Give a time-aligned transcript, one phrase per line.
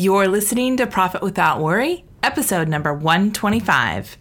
[0.00, 4.16] You're listening to Profit Without Worry, episode number 125.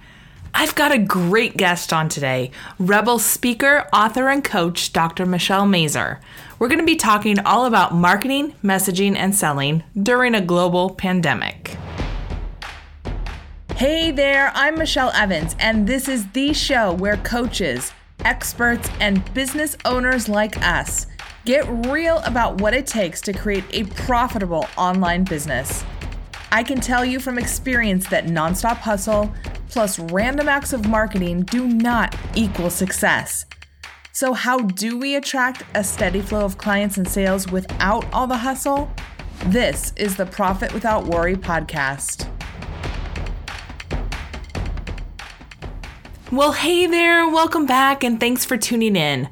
[0.51, 5.27] I've got a great guest on today Rebel speaker, author, and coach, Dr.
[5.27, 6.19] Michelle Mazur.
[6.58, 11.78] We're going to be talking all about marketing, messaging, and selling during a global pandemic.
[13.75, 17.94] Hey there, I'm Michelle Evans, and this is the show where coaches,
[18.25, 21.05] experts, and business owners like us
[21.48, 25.86] Get real about what it takes to create a profitable online business.
[26.52, 29.34] I can tell you from experience that nonstop hustle
[29.70, 33.45] plus random acts of marketing do not equal success.
[34.12, 38.35] So, how do we attract a steady flow of clients and sales without all the
[38.35, 38.91] hustle?
[39.45, 42.29] This is the Profit Without Worry podcast.
[46.29, 49.29] Well, hey there, welcome back, and thanks for tuning in.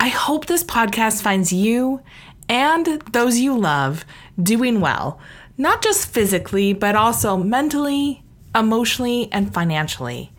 [0.00, 2.00] I hope this podcast finds you
[2.48, 4.04] and those you love
[4.40, 5.20] doing well,
[5.56, 8.22] not just physically, but also mentally,
[8.54, 10.30] emotionally, and financially.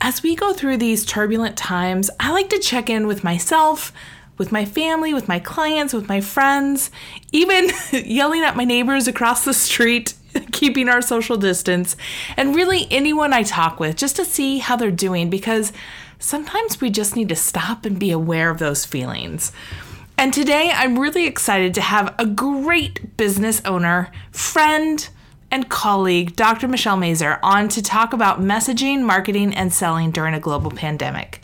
[0.00, 3.92] As we go through these turbulent times, I like to check in with myself,
[4.36, 6.90] with my family, with my clients, with my friends,
[7.32, 10.14] even yelling at my neighbors across the street,
[10.52, 11.96] keeping our social distance,
[12.36, 15.72] and really anyone I talk with just to see how they're doing because
[16.18, 19.52] sometimes we just need to stop and be aware of those feelings.
[20.16, 25.08] And today I'm really excited to have a great business owner, friend,
[25.50, 26.68] and colleague, Dr.
[26.68, 31.40] Michelle Mazur, on to talk about messaging, marketing, and selling during a global pandemic.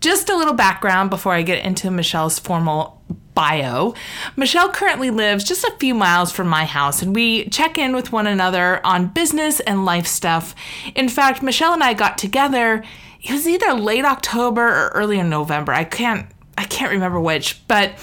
[0.00, 3.00] Just a little background before I get into Michelle's formal
[3.34, 3.94] bio.
[4.36, 8.12] Michelle currently lives just a few miles from my house, and we check in with
[8.12, 10.54] one another on business and life stuff.
[10.94, 12.82] In fact, Michelle and I got together
[13.22, 15.72] it was either late October or early in November.
[15.72, 16.26] I can't
[16.58, 17.94] I can't remember which, but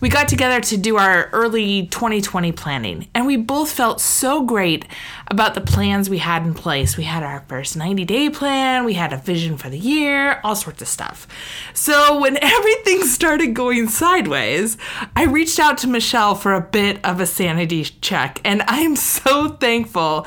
[0.00, 4.86] we got together to do our early 2020 planning, and we both felt so great
[5.26, 6.96] about the plans we had in place.
[6.96, 10.54] We had our first 90 day plan, we had a vision for the year, all
[10.54, 11.26] sorts of stuff.
[11.74, 14.78] So, when everything started going sideways,
[15.16, 18.94] I reached out to Michelle for a bit of a sanity check, and I am
[18.94, 20.26] so thankful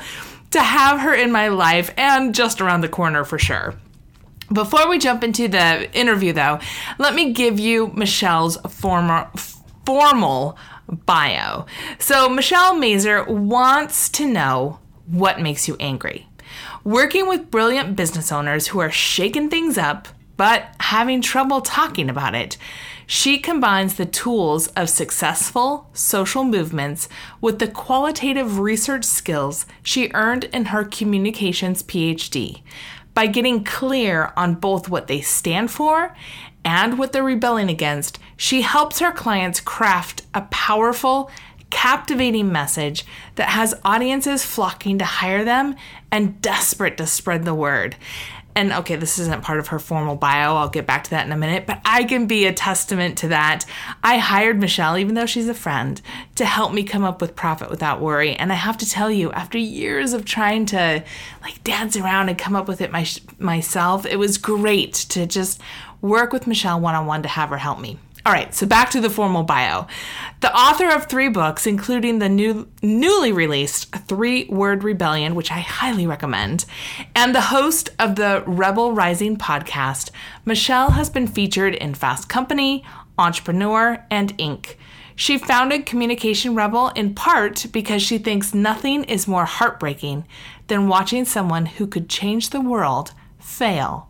[0.50, 3.74] to have her in my life and just around the corner for sure.
[4.52, 6.58] Before we jump into the interview, though,
[6.98, 9.30] let me give you Michelle's former,
[9.86, 11.66] formal bio.
[11.98, 16.26] So, Michelle Mazur wants to know what makes you angry.
[16.82, 20.08] Working with brilliant business owners who are shaking things up
[20.40, 22.56] but having trouble talking about it,
[23.06, 27.10] she combines the tools of successful social movements
[27.42, 32.62] with the qualitative research skills she earned in her communications PhD
[33.20, 36.16] by getting clear on both what they stand for
[36.64, 41.30] and what they're rebelling against, she helps her clients craft a powerful,
[41.68, 43.04] captivating message
[43.34, 45.76] that has audiences flocking to hire them
[46.10, 47.94] and desperate to spread the word
[48.54, 50.56] and okay, this isn't part of her formal bio.
[50.56, 53.28] I'll get back to that in a minute, but I can be a testament to
[53.28, 53.64] that.
[54.02, 56.00] I hired Michelle, even though she's a friend,
[56.34, 58.34] to help me come up with Profit Without Worry.
[58.34, 61.04] And I have to tell you, after years of trying to
[61.42, 63.06] like dance around and come up with it my,
[63.38, 65.60] myself, it was great to just
[66.00, 67.98] work with Michelle one on one to have her help me.
[68.26, 69.86] All right, so back to the formal bio.
[70.40, 75.60] The author of three books, including the new, newly released Three Word Rebellion, which I
[75.60, 76.66] highly recommend,
[77.14, 80.10] and the host of the Rebel Rising podcast,
[80.44, 82.84] Michelle has been featured in Fast Company,
[83.18, 84.74] Entrepreneur, and Inc.
[85.16, 90.26] She founded Communication Rebel in part because she thinks nothing is more heartbreaking
[90.66, 94.09] than watching someone who could change the world fail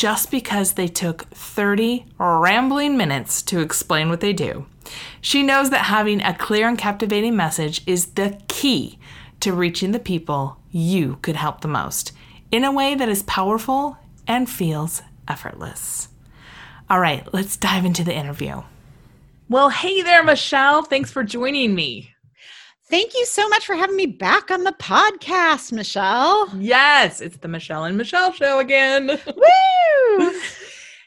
[0.00, 4.64] just because they took 30 rambling minutes to explain what they do.
[5.20, 8.98] She knows that having a clear and captivating message is the key
[9.40, 12.12] to reaching the people you could help the most
[12.50, 16.08] in a way that is powerful and feels effortless.
[16.88, 18.62] All right, let's dive into the interview.
[19.50, 20.82] Well, hey there, Michelle.
[20.82, 22.14] Thanks for joining me.
[22.90, 26.52] Thank you so much for having me back on the podcast, Michelle.
[26.58, 29.06] Yes, it's the Michelle and Michelle show again.
[30.18, 30.40] Woo!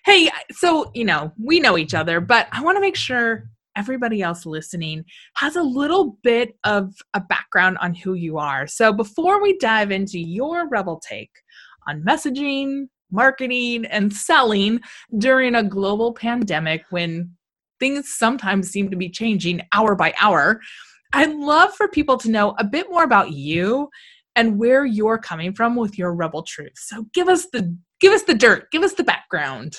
[0.06, 4.22] hey, so, you know, we know each other, but I want to make sure everybody
[4.22, 5.04] else listening
[5.36, 8.66] has a little bit of a background on who you are.
[8.66, 11.32] So, before we dive into your rebel take
[11.86, 14.80] on messaging, marketing, and selling
[15.18, 17.32] during a global pandemic when
[17.82, 20.62] things sometimes seem to be changing hour by hour,
[21.14, 23.90] I'd love for people to know a bit more about you
[24.36, 26.74] and where you're coming from with your rebel truth.
[26.76, 29.78] So give us the give us the dirt, give us the background.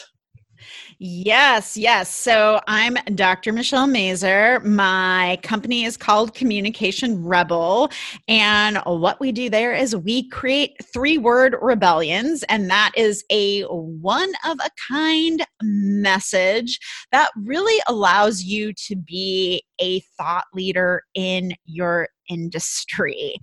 [0.98, 2.14] Yes, yes.
[2.14, 3.52] So I'm Dr.
[3.52, 4.60] Michelle Mazur.
[4.60, 7.90] My company is called Communication Rebel.
[8.28, 13.62] And what we do there is we create three word rebellions, and that is a
[13.62, 16.78] one of a kind message
[17.12, 23.36] that really allows you to be a thought leader in your industry.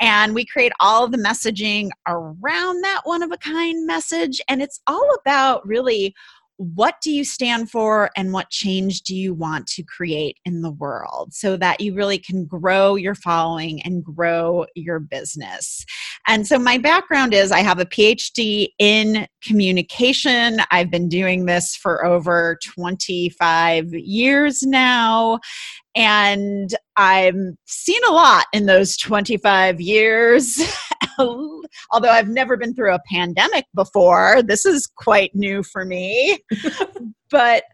[0.00, 4.40] And we create all the messaging around that one of a kind message.
[4.48, 6.14] And it's all about really
[6.58, 10.70] what do you stand for and what change do you want to create in the
[10.70, 15.84] world so that you really can grow your following and grow your business.
[16.26, 20.58] And so my background is I have a PhD in communication.
[20.70, 25.40] I've been doing this for over 25 years now.
[25.94, 27.36] And I've
[27.66, 30.60] seen a lot in those 25 years.
[31.90, 36.38] Although I've never been through a pandemic before, this is quite new for me.
[37.30, 37.64] but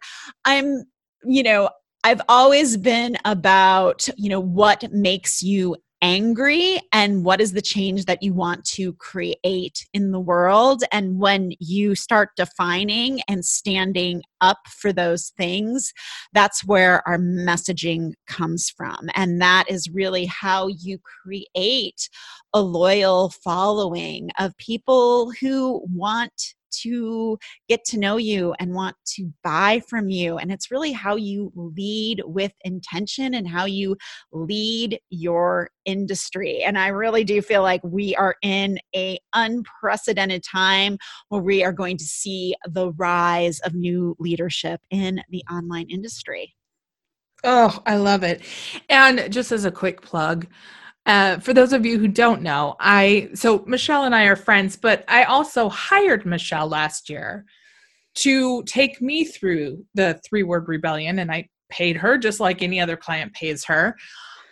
[0.45, 0.85] I'm,
[1.25, 1.71] you know,
[2.05, 8.05] I've always been about, you know, what makes you angry and what is the change
[8.07, 10.83] that you want to create in the world.
[10.91, 15.93] And when you start defining and standing up for those things,
[16.33, 19.09] that's where our messaging comes from.
[19.15, 22.09] And that is really how you create
[22.53, 27.39] a loyal following of people who want to
[27.69, 30.39] get to know you and want to buy from you.
[30.39, 33.97] And it's really how you lead with intention and how you
[34.33, 36.63] lead your industry.
[36.63, 40.99] And I really do feel like we are in a unprecedented time
[41.29, 46.55] where we are going to see the rise of new leadership in the online industry.
[47.45, 48.43] Oh, I love it.
[48.89, 50.47] And just as a quick plug,
[51.07, 54.77] uh, for those of you who don't know, I so Michelle and I are friends,
[54.77, 57.45] but I also hired Michelle last year
[58.15, 62.81] to take me through the three word rebellion, and I paid her just like any
[62.81, 63.97] other client pays her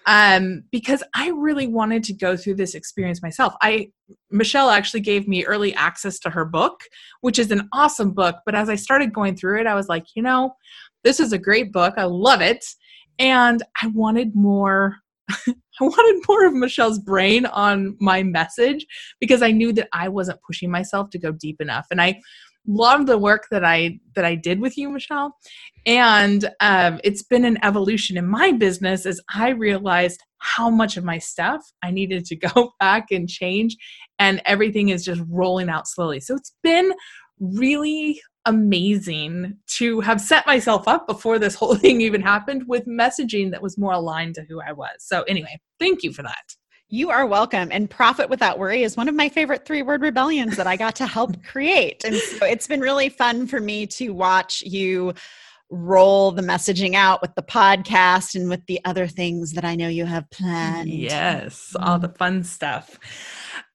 [0.06, 3.54] um, because I really wanted to go through this experience myself.
[3.62, 3.90] I
[4.30, 6.80] Michelle actually gave me early access to her book,
[7.20, 8.36] which is an awesome book.
[8.44, 10.56] But as I started going through it, I was like, you know,
[11.04, 11.94] this is a great book.
[11.96, 12.64] I love it,
[13.18, 14.96] and I wanted more
[15.80, 18.86] I wanted more of Michelle's brain on my message
[19.20, 21.86] because I knew that I wasn't pushing myself to go deep enough.
[21.90, 22.20] And I
[22.66, 25.34] love the work that I that I did with you, Michelle.
[25.86, 31.04] And um, it's been an evolution in my business as I realized how much of
[31.04, 33.76] my stuff I needed to go back and change,
[34.18, 36.20] and everything is just rolling out slowly.
[36.20, 36.92] So it's been
[37.40, 43.50] really amazing to have set myself up before this whole thing even happened with messaging
[43.50, 44.90] that was more aligned to who I was.
[44.98, 46.54] So, anyway, thank you for that.
[46.92, 47.68] You are welcome.
[47.70, 50.96] And Profit Without Worry is one of my favorite three word rebellions that I got
[50.96, 52.04] to help create.
[52.04, 55.14] And so it's been really fun for me to watch you
[55.70, 59.86] roll the messaging out with the podcast and with the other things that I know
[59.86, 60.88] you have planned.
[60.88, 62.98] Yes, all the fun stuff.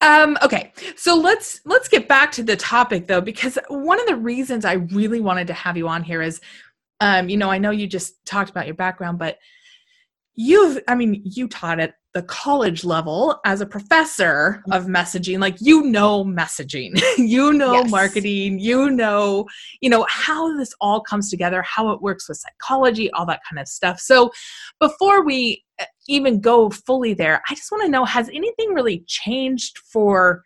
[0.01, 4.15] Um, okay, so let's let's get back to the topic though, because one of the
[4.15, 6.41] reasons I really wanted to have you on here is,
[6.99, 9.37] um, you know, I know you just talked about your background, but
[10.35, 15.37] you've, I mean, you taught at the college level as a professor of messaging.
[15.37, 16.99] Like you know messaging.
[17.17, 17.91] You know yes.
[17.91, 18.59] marketing.
[18.59, 19.45] You know
[19.81, 23.59] you know how this all comes together how it works with psychology all that kind
[23.59, 23.99] of stuff.
[23.99, 24.31] So
[24.79, 25.64] before we
[26.07, 30.43] even go fully there i just want to know has anything really changed for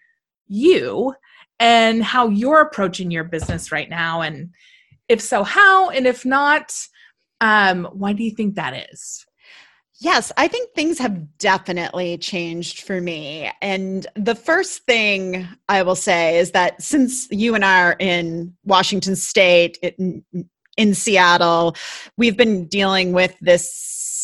[0.47, 1.13] you
[1.59, 4.21] and how you're approaching your business right now?
[4.21, 4.51] And
[5.07, 5.89] if so how?
[5.89, 6.73] And if not
[7.42, 9.25] um, why do you think that is?
[10.01, 13.51] Yes, I think things have definitely changed for me.
[13.61, 18.56] And the first thing I will say is that since you and I are in
[18.63, 20.23] Washington State, in,
[20.77, 21.75] in Seattle,
[22.18, 24.19] we've been dealing with this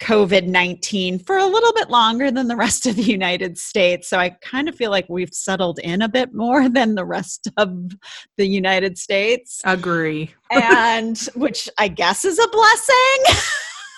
[0.00, 4.08] COVID 19 for a little bit longer than the rest of the United States.
[4.08, 7.48] So I kind of feel like we've settled in a bit more than the rest
[7.56, 7.96] of
[8.36, 9.60] the United States.
[9.64, 10.34] Agree.
[10.50, 13.42] and which I guess is a blessing.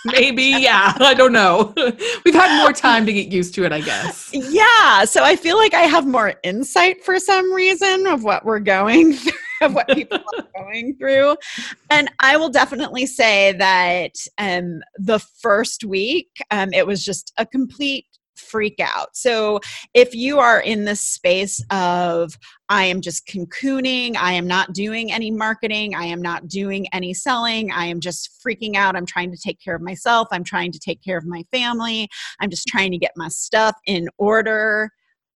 [0.06, 0.94] Maybe, yeah.
[0.98, 1.74] I don't know.
[2.24, 4.30] We've had more time to get used to it, I guess.
[4.32, 5.04] Yeah.
[5.04, 9.12] So I feel like I have more insight for some reason of what we're going
[9.12, 9.32] through,
[9.66, 11.36] of what people are going through.
[11.90, 17.46] And I will definitely say that um, the first week, um, it was just a
[17.46, 19.14] complete freak out.
[19.14, 19.60] So
[19.92, 22.38] if you are in this space of,
[22.70, 27.12] I am just cocooning, I am not doing any marketing, I am not doing any
[27.12, 30.72] selling, I am just freaking out, I'm trying to take care of myself, I'm trying
[30.72, 32.08] to take care of my family,
[32.40, 34.90] I'm just trying to get my stuff in order,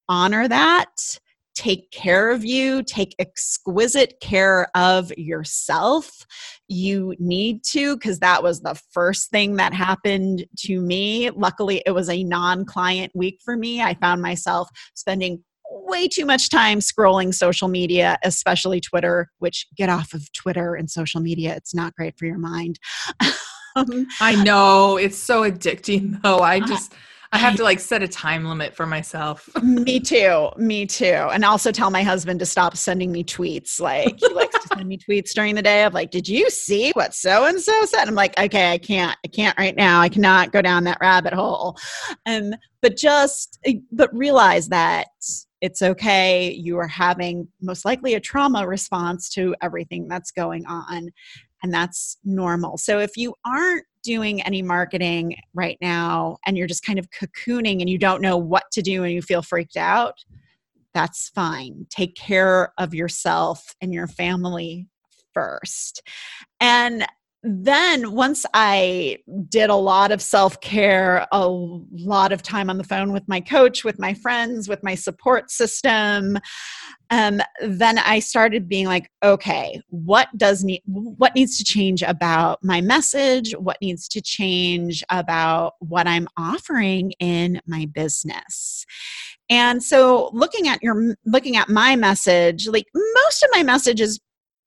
[0.09, 1.19] honor that
[1.55, 6.27] take care of you, take exquisite care of yourself.
[6.69, 11.31] You need to, because that was the first thing that happened to me.
[11.31, 13.81] Luckily, it was a non client week for me.
[13.81, 19.89] I found myself spending way too much time scrolling social media, especially Twitter, which get
[19.89, 21.55] off of Twitter and social media.
[21.55, 22.79] It's not great for your mind.
[23.77, 24.97] um, I know.
[24.97, 26.39] It's so addicting, though.
[26.39, 26.93] I just.
[26.93, 26.97] I
[27.33, 29.49] have to like set a time limit for myself.
[29.63, 30.51] me too.
[30.57, 31.05] Me too.
[31.05, 33.81] And also tell my husband to stop sending me tweets.
[33.81, 36.91] Like he likes to send me tweets during the day of like, did you see
[36.93, 38.07] what so and so said?
[38.07, 39.17] I'm like, okay, I can't.
[39.25, 40.01] I can't right now.
[40.01, 41.77] I cannot go down that rabbit hole.
[42.27, 45.09] Um, but just eh, but realize that
[45.61, 46.53] it's okay.
[46.53, 51.11] You are having most likely a trauma response to everything that's going on.
[51.63, 52.77] And that's normal.
[52.77, 57.81] So if you aren't doing any marketing right now and you're just kind of cocooning
[57.81, 60.25] and you don't know what to do and you feel freaked out,
[60.93, 61.87] that's fine.
[61.91, 64.87] Take care of yourself and your family
[65.33, 66.03] first.
[66.61, 67.05] And
[67.47, 69.19] then once I
[69.51, 73.41] did a lot of self care, a lot of time on the phone with my
[73.41, 76.39] coach, with my friends, with my support system,
[77.11, 82.61] um, then I started being like, okay, what does need, what needs to change about
[82.63, 83.53] my message?
[83.53, 88.87] What needs to change about what I'm offering in my business?
[89.51, 94.19] And so, looking at your, looking at my message, like most of my message is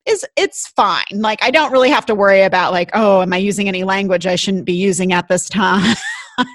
[0.08, 1.04] is it's fine.
[1.12, 4.26] Like I don't really have to worry about like, oh, am I using any language
[4.26, 5.96] I shouldn't be using at this time?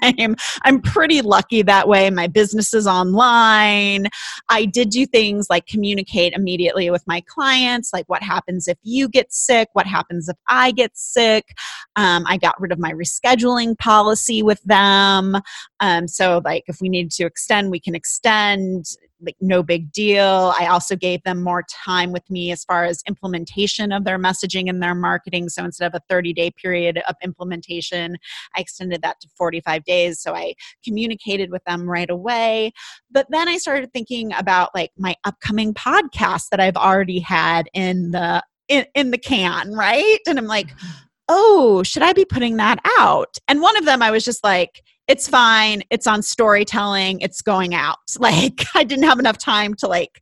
[0.01, 2.09] I'm I'm pretty lucky that way.
[2.09, 4.07] My business is online.
[4.49, 9.09] I did do things like communicate immediately with my clients, like what happens if you
[9.09, 11.53] get sick, what happens if I get sick.
[11.95, 15.37] Um, I got rid of my rescheduling policy with them.
[15.79, 18.85] Um, so like if we need to extend, we can extend
[19.23, 20.53] like no big deal.
[20.59, 24.69] I also gave them more time with me as far as implementation of their messaging
[24.69, 25.49] and their marketing.
[25.49, 28.17] So instead of a 30 day period of implementation,
[28.55, 30.21] I extended that to 45 days.
[30.21, 30.53] So I
[30.83, 32.71] communicated with them right away.
[33.11, 38.11] But then I started thinking about like my upcoming podcast that I've already had in
[38.11, 40.19] the in, in the can, right?
[40.27, 40.87] And I'm like, mm-hmm.
[41.29, 43.37] oh, should I be putting that out?
[43.47, 47.73] And one of them I was just like, it's fine it's on storytelling it's going
[47.73, 47.97] out.
[48.19, 50.21] Like i didn't have enough time to like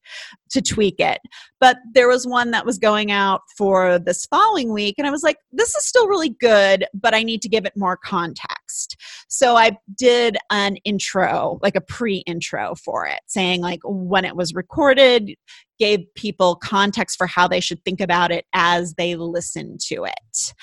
[0.52, 1.20] to tweak it.
[1.60, 5.24] But there was one that was going out for this following week and i was
[5.24, 8.98] like this is still really good but i need to give it more context.
[9.30, 14.56] So i did an intro like a pre-intro for it saying like when it was
[14.56, 15.36] recorded
[15.82, 20.54] gave people context for how they should think about it as they listen to it.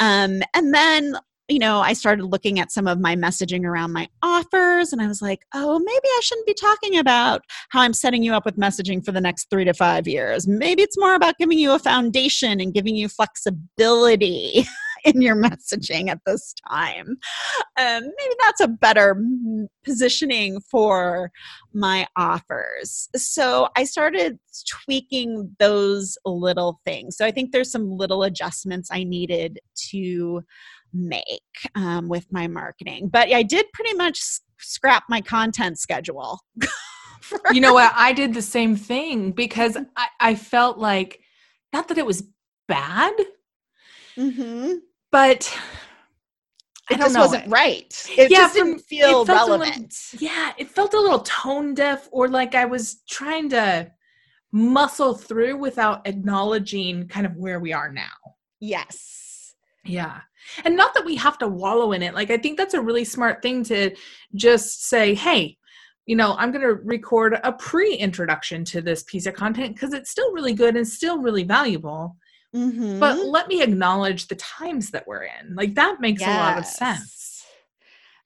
[0.00, 1.14] Um, and then
[1.48, 5.06] you know, I started looking at some of my messaging around my offers and I
[5.06, 8.56] was like, oh, maybe I shouldn't be talking about how I'm setting you up with
[8.56, 10.46] messaging for the next three to five years.
[10.46, 14.66] Maybe it's more about giving you a foundation and giving you flexibility.
[15.04, 17.18] in your messaging at this time.
[17.78, 19.20] Um, maybe that's a better
[19.84, 21.30] positioning for
[21.72, 23.08] my offers.
[23.16, 27.16] So I started tweaking those little things.
[27.16, 29.58] So I think there's some little adjustments I needed
[29.90, 30.42] to
[30.92, 31.26] make
[31.74, 33.08] um, with my marketing.
[33.08, 34.20] But I did pretty much
[34.58, 36.40] scrap my content schedule.
[37.52, 37.92] you know what?
[37.94, 41.20] I did the same thing because I, I felt like,
[41.72, 42.24] not that it was
[42.68, 43.14] bad,
[44.16, 44.74] mm-hmm.
[45.10, 45.58] but
[46.90, 47.20] it just know.
[47.20, 48.06] wasn't right.
[48.16, 49.94] It yeah, just didn't feel relevant.
[50.12, 53.90] Little, yeah, it felt a little tone deaf, or like I was trying to
[54.52, 58.10] muscle through without acknowledging kind of where we are now.
[58.60, 59.31] Yes.
[59.84, 60.20] Yeah.
[60.64, 62.14] And not that we have to wallow in it.
[62.14, 63.94] Like, I think that's a really smart thing to
[64.34, 65.56] just say, hey,
[66.06, 69.92] you know, I'm going to record a pre introduction to this piece of content because
[69.92, 72.16] it's still really good and still really valuable.
[72.54, 72.98] Mm-hmm.
[72.98, 75.54] But let me acknowledge the times that we're in.
[75.54, 76.28] Like, that makes yes.
[76.28, 77.31] a lot of sense.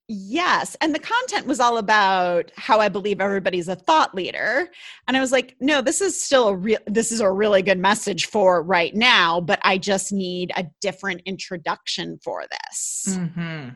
[0.08, 0.76] Yes.
[0.80, 4.68] And the content was all about how I believe everybody's a thought leader.
[5.08, 7.78] And I was like, no, this is still a real this is a really good
[7.78, 13.16] message for right now, but I just need a different introduction for this.
[13.16, 13.70] Mm-hmm.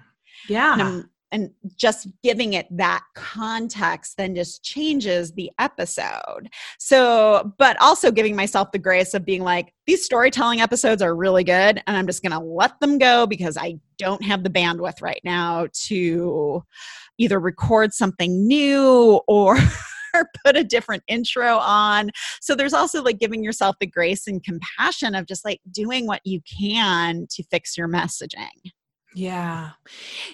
[0.48, 6.48] Yeah and just giving it that context then just changes the episode.
[6.78, 11.44] So, but also giving myself the grace of being like, these storytelling episodes are really
[11.44, 15.02] good, and I'm just going to let them go because I don't have the bandwidth
[15.02, 16.62] right now to
[17.18, 19.56] either record something new or.
[20.44, 22.10] put a different intro on.
[22.40, 26.20] So there's also like giving yourself the grace and compassion of just like doing what
[26.24, 28.72] you can to fix your messaging.
[29.14, 29.70] Yeah.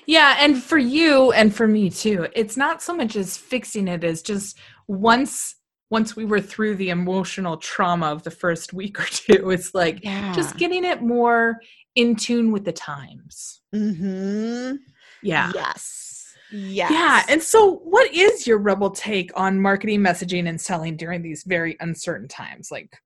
[0.07, 0.37] Yeah.
[0.39, 4.23] And for you and for me too, it's not so much as fixing it as
[4.23, 5.57] just once
[5.89, 10.03] once we were through the emotional trauma of the first week or two, it's like
[10.05, 10.33] yeah.
[10.33, 11.61] just getting it more
[11.95, 13.61] in tune with the times.
[13.75, 14.77] Mm-hmm.
[15.23, 15.53] Yeah.
[15.55, 16.35] Yes.
[16.53, 16.91] Yes.
[16.91, 17.23] Yeah.
[17.29, 21.77] And so, what is your rebel take on marketing, messaging, and selling during these very
[21.81, 22.71] uncertain times?
[22.71, 22.97] Like,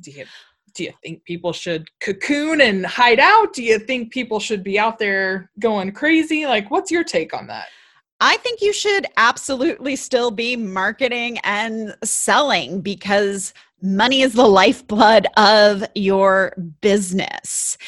[0.00, 0.24] do you
[0.74, 3.52] do you think people should cocoon and hide out?
[3.52, 6.46] Do you think people should be out there going crazy?
[6.46, 7.66] Like, what's your take on that?
[8.20, 15.26] I think you should absolutely still be marketing and selling because money is the lifeblood
[15.38, 17.78] of your business.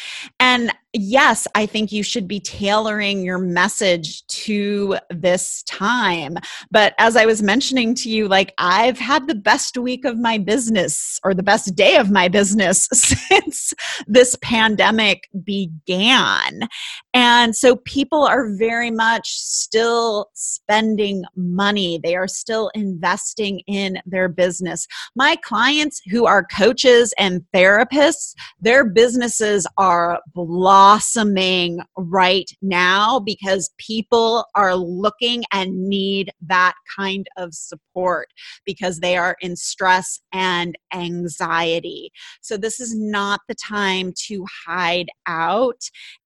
[0.40, 6.36] And yes, I think you should be tailoring your message to this time.
[6.70, 10.38] But as I was mentioning to you, like I've had the best week of my
[10.38, 13.72] business or the best day of my business since
[14.06, 16.68] this pandemic began.
[17.14, 24.28] And so people are very much still spending money, they are still investing in their
[24.28, 24.86] business.
[25.16, 33.70] My clients who are coaches and therapists, their businesses are blocked blossoming right now because
[33.78, 38.26] people are looking and need that kind of support
[38.66, 42.10] because they are in stress and anxiety.
[42.40, 45.80] So, this is not the time to hide out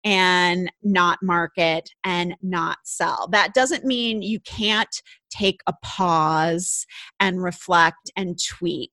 [0.05, 3.29] and not market and not sell.
[3.31, 5.03] That doesn't mean you can't
[5.39, 6.87] take a pause
[7.21, 8.91] and reflect and tweak.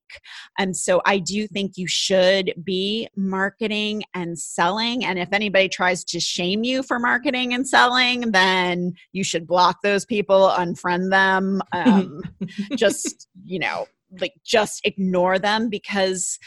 [0.57, 5.05] And so I do think you should be marketing and selling.
[5.05, 9.77] And if anybody tries to shame you for marketing and selling, then you should block
[9.83, 12.21] those people, unfriend them, um,
[12.75, 13.87] just, you know,
[14.19, 16.37] like just ignore them because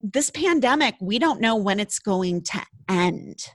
[0.00, 3.46] this pandemic, we don't know when it's going to end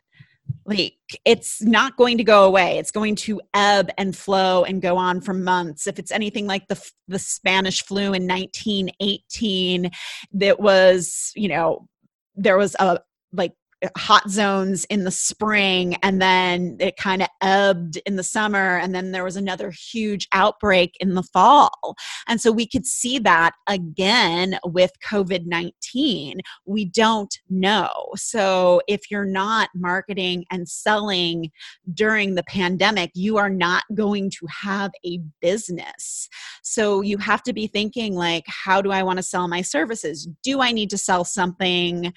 [0.65, 0.95] like
[1.25, 2.77] it's not going to go away.
[2.77, 5.87] It's going to ebb and flow and go on for months.
[5.87, 9.91] If it's anything like the the spanish flu in 1918
[10.33, 11.87] that was you know
[12.35, 12.99] there was a
[13.31, 13.53] like
[13.97, 18.93] hot zones in the spring and then it kind of ebbed in the summer and
[18.93, 21.95] then there was another huge outbreak in the fall.
[22.27, 27.91] And so we could see that again with covid-19 we don't know.
[28.15, 31.51] So if you're not marketing and selling
[31.93, 36.29] during the pandemic you are not going to have a business.
[36.63, 40.27] So you have to be thinking like how do i want to sell my services?
[40.43, 42.13] Do i need to sell something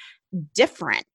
[0.55, 1.07] different?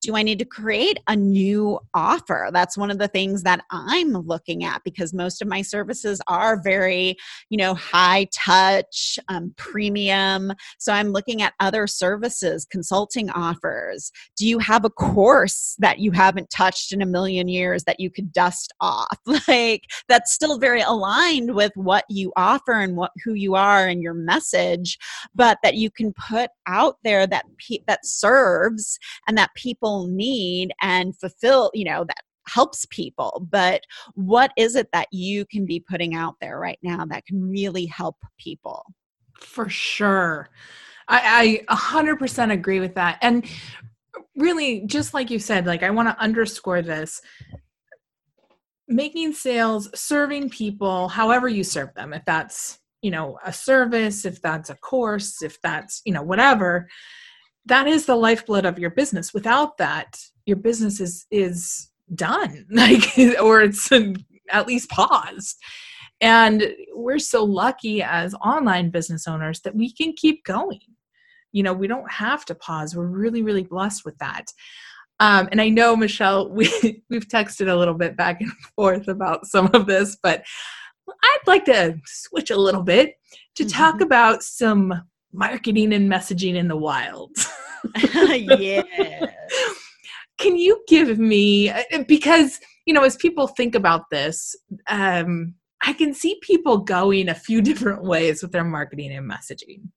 [0.00, 2.50] Do I need to create a new offer?
[2.52, 6.60] That's one of the things that I'm looking at because most of my services are
[6.62, 7.16] very,
[7.50, 10.52] you know, high touch, um, premium.
[10.78, 14.10] So I'm looking at other services, consulting offers.
[14.36, 18.10] Do you have a course that you haven't touched in a million years that you
[18.10, 19.18] could dust off?
[19.48, 24.02] Like that's still very aligned with what you offer and what who you are and
[24.02, 24.98] your message,
[25.34, 27.44] but that you can put out there that
[27.86, 33.46] that serves serves and that people need and fulfill, you know, that helps people.
[33.50, 33.82] But
[34.14, 37.86] what is it that you can be putting out there right now that can really
[37.86, 38.84] help people?
[39.38, 40.48] For sure.
[41.08, 43.18] I, I 100% agree with that.
[43.22, 43.44] And
[44.36, 47.20] really, just like you said, like I want to underscore this
[48.88, 54.42] making sales, serving people, however you serve them, if that's, you know, a service, if
[54.42, 56.88] that's a course, if that's, you know, whatever,
[57.66, 59.32] that is the lifeblood of your business.
[59.32, 63.04] Without that your business is is done like
[63.40, 63.90] or it's
[64.50, 65.56] at least paused.
[66.20, 70.80] And we're so lucky as online business owners that we can keep going.
[71.52, 72.96] You know we don't have to pause.
[72.96, 74.46] We're really really blessed with that.
[75.20, 79.46] Um, and i know michelle we we've texted a little bit back and forth about
[79.46, 80.42] some of this but
[81.08, 83.14] i'd like to switch a little bit
[83.54, 83.78] to mm-hmm.
[83.78, 87.30] talk about some marketing and messaging in the wild.
[88.14, 88.82] yeah.
[90.38, 94.56] Can you give me uh, because you know as people think about this,
[94.88, 99.88] um, I can see people going a few different ways with their marketing and messaging.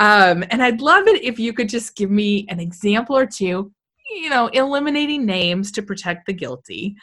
[0.00, 3.72] Um, and I'd love it if you could just give me an example or two,
[4.10, 6.94] you know, eliminating names to protect the guilty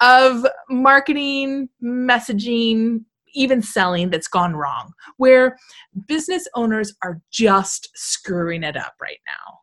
[0.00, 5.56] of marketing, messaging, even selling that's gone wrong, where
[6.06, 9.58] business owners are just screwing it up right now.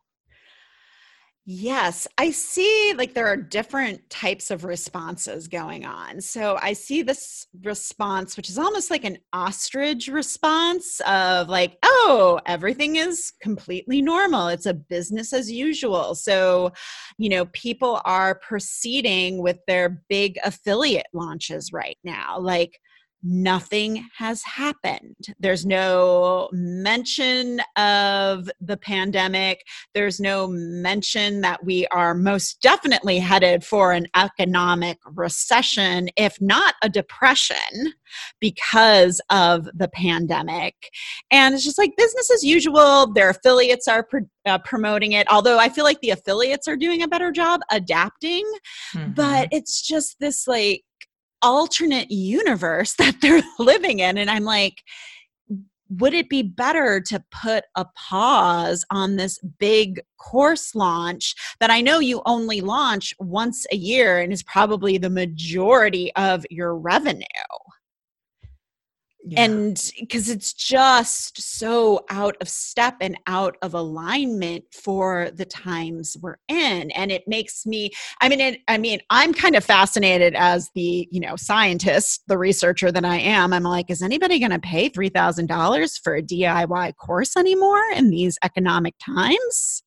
[1.48, 6.20] Yes, I see like there are different types of responses going on.
[6.20, 12.40] So I see this response, which is almost like an ostrich response of like, oh,
[12.46, 14.48] everything is completely normal.
[14.48, 16.16] It's a business as usual.
[16.16, 16.72] So,
[17.16, 22.40] you know, people are proceeding with their big affiliate launches right now.
[22.40, 22.80] Like,
[23.22, 25.16] nothing has happened.
[25.40, 29.64] There's no mention of the pandemic.
[29.94, 36.74] There's no mention that we are most definitely headed for an economic recession, if not
[36.82, 37.92] a depression,
[38.40, 40.74] because of the pandemic.
[41.30, 43.12] And it's just like business as usual.
[43.12, 44.06] Their affiliates are
[44.46, 48.44] uh, promoting it, although I feel like the affiliates are doing a better job adapting.
[48.94, 49.12] Mm-hmm.
[49.12, 50.82] But it's just this like,
[51.46, 54.18] alternate universe that they're living in.
[54.18, 54.82] And I'm like,
[55.88, 61.80] would it be better to put a pause on this big course launch that I
[61.80, 67.22] know you only launch once a year and is probably the majority of your revenue?
[69.28, 69.42] Yeah.
[69.42, 76.16] And because it's just so out of step and out of alignment for the times
[76.22, 76.92] we're in.
[76.92, 81.08] And it makes me, I mean, it, I mean, I'm kind of fascinated as the,
[81.10, 83.52] you know, scientist, the researcher that I am.
[83.52, 88.38] I'm like, is anybody going to pay $3,000 for a DIY course anymore in these
[88.44, 89.82] economic times?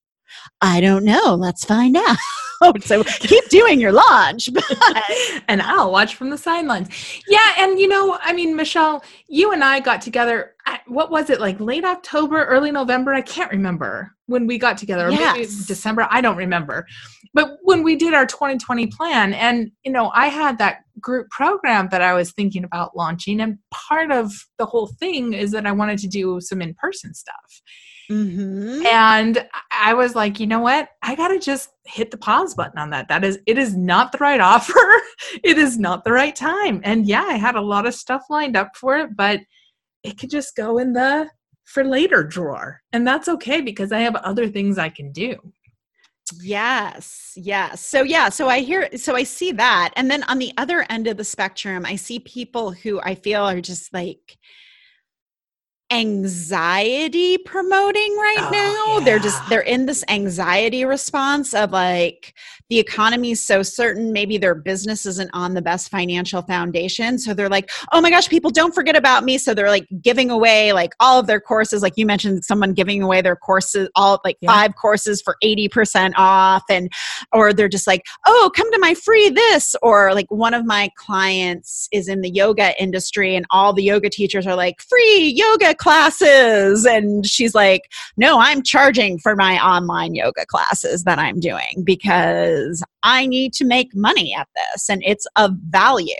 [0.61, 1.35] I don't know.
[1.35, 2.17] Let's find out.
[2.81, 4.49] so keep doing your launch.
[5.47, 6.89] and I'll watch from the sidelines.
[7.27, 7.53] Yeah.
[7.57, 10.55] And, you know, I mean, Michelle, you and I got together.
[10.65, 13.13] At, what was it, like late October, early November?
[13.13, 15.09] I can't remember when we got together.
[15.09, 15.35] Yes.
[15.35, 16.07] maybe December.
[16.09, 16.85] I don't remember.
[17.33, 21.89] But when we did our 2020 plan, and, you know, I had that group program
[21.91, 23.39] that I was thinking about launching.
[23.39, 27.13] And part of the whole thing is that I wanted to do some in person
[27.13, 27.61] stuff.
[28.09, 28.85] Mm-hmm.
[28.87, 30.89] And I was like, you know what?
[31.03, 33.07] I got to just hit the pause button on that.
[33.07, 34.79] That is, it is not the right offer.
[35.43, 36.81] it is not the right time.
[36.83, 39.41] And yeah, I had a lot of stuff lined up for it, but
[40.03, 41.29] it could just go in the
[41.65, 42.81] for later drawer.
[42.93, 45.35] And that's okay because I have other things I can do.
[46.41, 47.85] Yes, yes.
[47.85, 49.91] So, yeah, so I hear, so I see that.
[49.95, 53.43] And then on the other end of the spectrum, I see people who I feel
[53.43, 54.37] are just like,
[55.91, 58.97] anxiety promoting right oh, now.
[58.99, 59.05] Yeah.
[59.05, 62.33] They're just they're in this anxiety response of like
[62.69, 67.17] the economy is so certain maybe their business isn't on the best financial foundation.
[67.17, 69.37] So they're like oh my gosh people don't forget about me.
[69.37, 71.81] So they're like giving away like all of their courses.
[71.81, 74.51] Like you mentioned someone giving away their courses all like yeah.
[74.51, 76.91] five courses for 80% off and
[77.33, 80.89] or they're just like oh come to my free this or like one of my
[80.97, 85.73] clients is in the yoga industry and all the yoga teachers are like free yoga
[85.75, 86.85] classes.
[86.85, 87.83] And she's like
[88.17, 93.53] no i'm charging for my online yoga classes that i'm doing because is I need
[93.53, 96.13] to make money at this and it's of value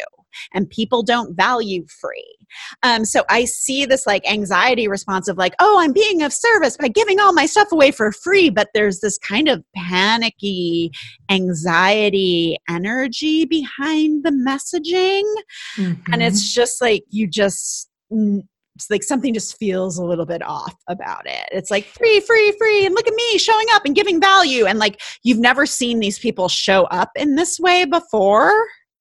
[0.54, 2.36] and people don't value free.
[2.84, 6.78] Um, so I see this like anxiety response of like, oh, I'm being of service
[6.78, 8.50] by giving all my stuff away for free.
[8.50, 10.92] But there's this kind of panicky
[11.30, 15.24] anxiety energy behind the messaging.
[15.78, 16.14] Mm-hmm.
[16.14, 17.90] And it's just like, you just
[18.90, 21.48] like something just feels a little bit off about it.
[21.52, 24.66] It's like free, free, free, and look at me showing up and giving value.
[24.66, 28.54] And like you've never seen these people show up in this way before.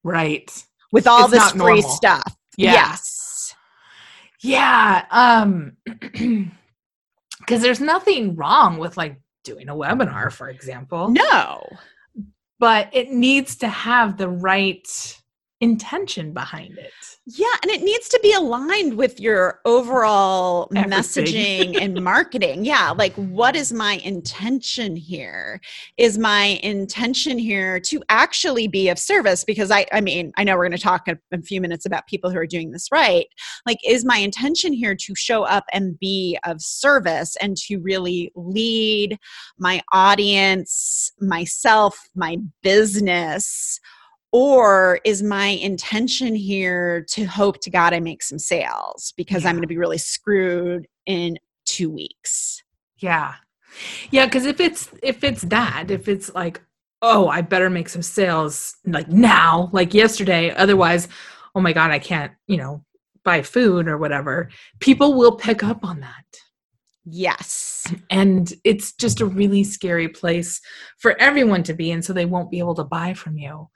[0.03, 0.51] Right.
[0.91, 1.89] With all it's this free normal.
[1.89, 2.35] stuff.
[2.57, 2.73] Yeah.
[2.73, 3.55] Yes.
[4.41, 5.05] Yeah.
[5.11, 5.77] Um
[7.39, 11.09] because there's nothing wrong with like doing a webinar, for example.
[11.09, 11.65] No.
[12.59, 14.87] But it needs to have the right
[15.61, 16.91] intention behind it.
[17.25, 20.99] Yeah, and it needs to be aligned with your overall Everything.
[20.99, 22.65] messaging and marketing.
[22.65, 25.59] Yeah, like what is my intention here?
[25.97, 30.55] Is my intention here to actually be of service because I I mean, I know
[30.55, 33.27] we're going to talk in a few minutes about people who are doing this right.
[33.65, 38.31] Like is my intention here to show up and be of service and to really
[38.35, 39.19] lead
[39.57, 43.79] my audience, myself, my business
[44.31, 49.49] or is my intention here to hope to God I make some sales because yeah.
[49.49, 52.63] I'm going to be really screwed in two weeks?
[52.97, 53.35] Yeah.
[54.11, 56.61] Yeah, because if it's if it's that, if it's like,
[57.01, 61.07] oh, I better make some sales like now, like yesterday, otherwise,
[61.55, 62.83] oh my God, I can't, you know,
[63.23, 66.25] buy food or whatever, people will pick up on that.
[67.05, 67.87] Yes.
[68.11, 70.61] And it's just a really scary place
[70.97, 73.69] for everyone to be in, so they won't be able to buy from you.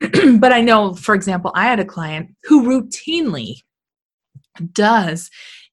[0.38, 3.56] but I know, for example, I had a client who routinely
[4.72, 5.30] does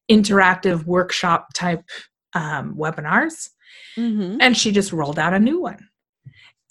[0.10, 1.84] interactive workshop type
[2.34, 3.50] um, webinars,
[3.98, 4.38] mm-hmm.
[4.42, 5.88] and she just rolled out a new one.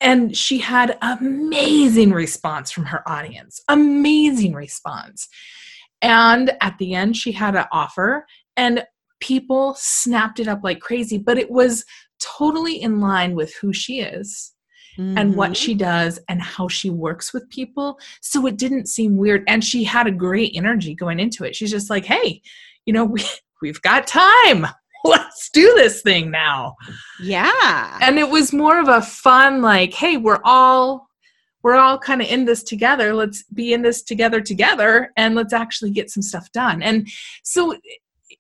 [0.01, 5.27] And she had amazing response from her audience, amazing response.
[6.03, 8.85] And at the end, she had an offer, and
[9.21, 11.85] people snapped it up like crazy, but it was
[12.21, 14.53] totally in line with who she is
[14.97, 15.19] mm-hmm.
[15.19, 15.57] and what Mhm.
[15.57, 17.99] she does and how she works with people.
[18.21, 19.45] So it didn't seem weird.
[19.47, 21.55] And she had a great energy going into it.
[21.57, 22.43] She's just like, hey,
[22.85, 23.25] you know, we,
[23.63, 24.67] we've got time.
[25.05, 26.75] Let's do this thing now.
[27.21, 27.99] Yeah.
[28.01, 31.07] And it was more of a fun, like, hey, we're all
[31.63, 33.13] we're all kind of in this together.
[33.13, 36.81] Let's be in this together together and let's actually get some stuff done.
[36.81, 37.09] And
[37.43, 37.77] so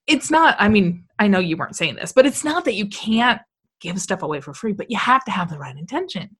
[0.07, 2.87] it's not, I mean, I know you weren't saying this, but it's not that you
[2.87, 3.40] can't
[3.81, 6.37] give stuff away for free, but you have to have the right intention.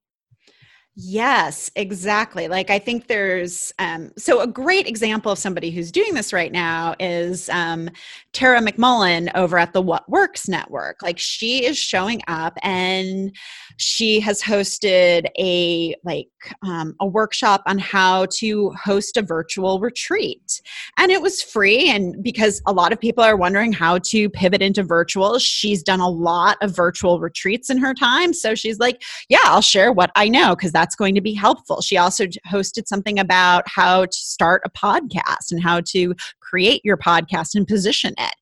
[0.99, 2.49] Yes, exactly.
[2.49, 6.51] Like I think there's um, so a great example of somebody who's doing this right
[6.51, 7.91] now is um,
[8.33, 11.03] Tara McMullin over at the What Works Network.
[11.03, 13.31] Like she is showing up and
[13.77, 16.29] she has hosted a like
[16.63, 20.63] um, a workshop on how to host a virtual retreat,
[20.97, 21.91] and it was free.
[21.91, 26.01] And because a lot of people are wondering how to pivot into virtual, she's done
[26.01, 28.33] a lot of virtual retreats in her time.
[28.33, 31.81] So she's like, yeah, I'll share what I know because that's going to be helpful.
[31.81, 36.97] She also hosted something about how to start a podcast and how to create your
[36.97, 38.35] podcast and position it.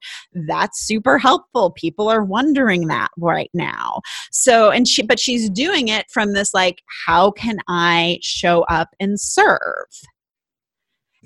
[0.47, 1.71] That's super helpful.
[1.71, 4.01] People are wondering that right now.
[4.31, 8.91] So, and she, but she's doing it from this like, how can I show up
[9.01, 9.87] and serve?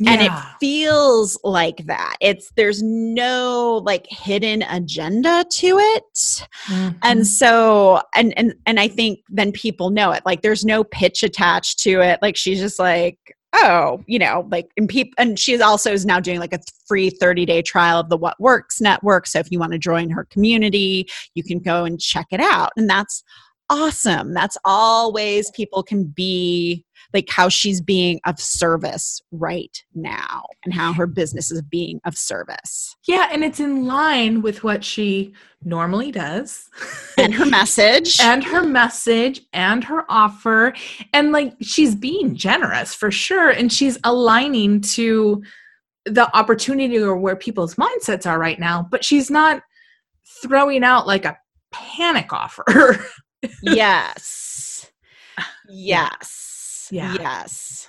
[0.06, 2.16] And it feels like that.
[2.20, 6.48] It's there's no like hidden agenda to it.
[6.66, 6.96] Mhm.
[7.02, 10.22] and so and and and i think then people know it.
[10.24, 12.18] Like there's no pitch attached to it.
[12.22, 13.18] Like she's just like
[13.54, 17.08] oh you know like and people and she also is now doing like a free
[17.08, 19.26] 30 day trial of the what works network.
[19.26, 22.70] So if you want to join her community you can go and check it out.
[22.76, 23.22] And that's
[23.70, 24.32] awesome.
[24.32, 30.74] That's all ways people can be like how she's being of service right now and
[30.74, 32.94] how her business is being of service.
[33.06, 35.32] Yeah, and it's in line with what she
[35.64, 36.68] normally does.
[37.16, 38.18] and her message.
[38.20, 40.74] And her message and her offer.
[41.12, 45.42] And like she's being generous for sure and she's aligning to
[46.04, 49.62] the opportunity or where people's mindsets are right now but she's not
[50.42, 51.36] throwing out like a
[51.70, 52.64] panic offer
[53.62, 54.90] yes.
[55.70, 56.88] Yes.
[56.90, 57.14] Yeah.
[57.20, 57.88] yes.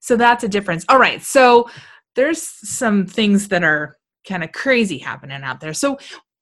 [0.00, 0.84] So that's a difference.
[0.88, 1.22] All right.
[1.22, 1.70] So
[2.14, 3.96] there's some things that are
[4.28, 5.72] kind of crazy happening out there.
[5.72, 5.96] So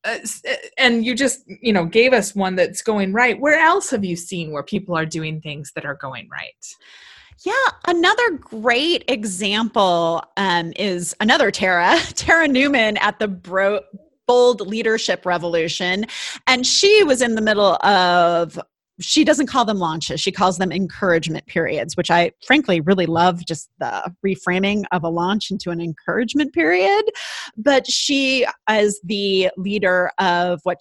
[0.05, 0.19] uh,
[0.49, 3.39] uh, and you just you know gave us one that's going right.
[3.39, 6.67] Where else have you seen where people are doing things that are going right?
[7.45, 7.53] Yeah,
[7.87, 13.83] another great example um, is another Tara, Tara Newman at the Bro-
[14.29, 16.07] Bold Leadership Revolution.
[16.47, 18.61] And she was in the middle of,
[19.01, 23.45] she doesn't call them launches, she calls them encouragement periods, which I frankly really love
[23.47, 27.05] just the reframing of a launch into an encouragement period.
[27.57, 30.79] But she, as the leader of what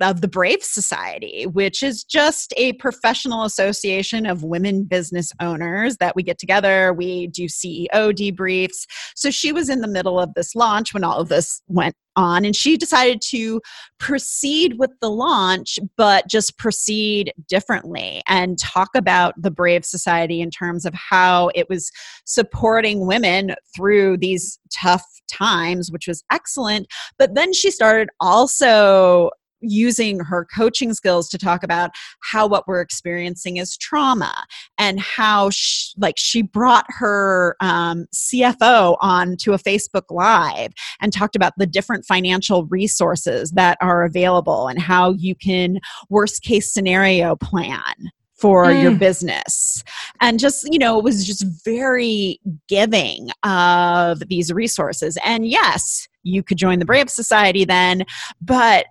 [0.00, 6.14] of the Brave Society, which is just a professional association of women business owners that
[6.14, 6.92] we get together.
[6.92, 8.86] We do CEO debriefs.
[9.14, 12.44] So she was in the middle of this launch when all of this went on,
[12.44, 13.60] and she decided to
[13.98, 20.50] proceed with the launch, but just proceed differently and talk about the Brave Society in
[20.50, 21.90] terms of how it was
[22.24, 26.86] supporting women through these tough times, which was excellent.
[27.18, 31.90] But then she started also using her coaching skills to talk about
[32.22, 34.34] how what we're experiencing is trauma
[34.78, 41.12] and how sh like she brought her um, cfo on to a facebook live and
[41.12, 45.78] talked about the different financial resources that are available and how you can
[46.10, 47.94] worst case scenario plan
[48.34, 48.98] for your Mm.
[48.98, 49.82] business
[50.20, 52.38] and just you know it was just very
[52.68, 58.04] giving of these resources and yes you could join the brave society then
[58.42, 58.86] but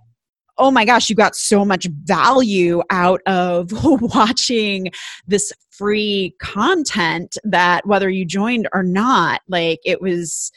[0.58, 4.88] oh my gosh, you got so much value out of watching
[5.28, 10.52] this free content that whether you joined or not, like it was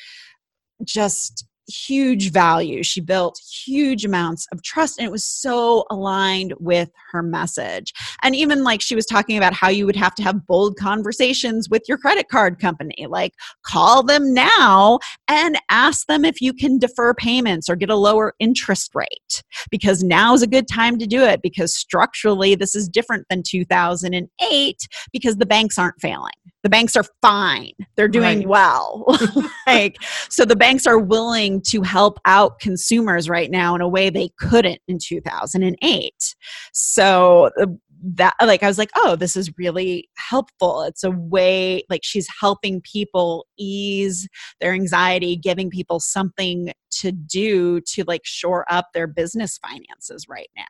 [0.85, 2.83] just huge value.
[2.83, 7.92] She built huge amounts of trust and it was so aligned with her message.
[8.22, 11.68] And even like she was talking about how you would have to have bold conversations
[11.68, 16.78] with your credit card company, like call them now and ask them if you can
[16.78, 21.07] defer payments or get a lower interest rate because now is a good time to
[21.07, 26.33] do it because structurally this is different than 2008 because the banks aren't failing.
[26.62, 27.73] The banks are fine.
[27.97, 28.49] They're doing Right.
[28.49, 29.07] well.
[29.66, 29.97] like
[30.29, 34.31] so the banks are willing to help out consumers right now in a way they
[34.38, 36.37] couldn't in 2008.
[36.73, 37.66] So uh,
[38.03, 40.83] that like i was like oh this is really helpful.
[40.83, 44.29] It's a way like she's helping people ease
[44.61, 50.49] their anxiety giving people something to do to like shore up their business finances right
[50.57, 50.65] now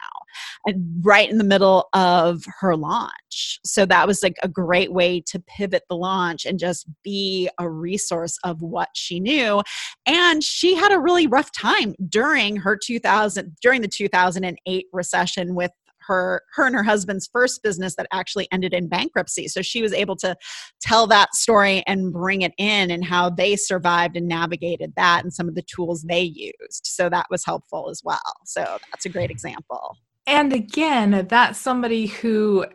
[0.66, 3.60] and right in the middle of her launch.
[3.64, 7.70] So that was like a great way to pivot the launch and just be a
[7.70, 9.62] resource of what she knew.
[10.06, 15.70] And she had a really rough time during her 2000 during the 2008 recession with
[16.08, 19.92] her her and her husband's first business that actually ended in bankruptcy so she was
[19.92, 20.34] able to
[20.80, 25.32] tell that story and bring it in and how they survived and navigated that and
[25.32, 29.10] some of the tools they used so that was helpful as well so that's a
[29.10, 32.66] great example and again that's somebody who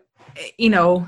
[0.58, 1.08] you know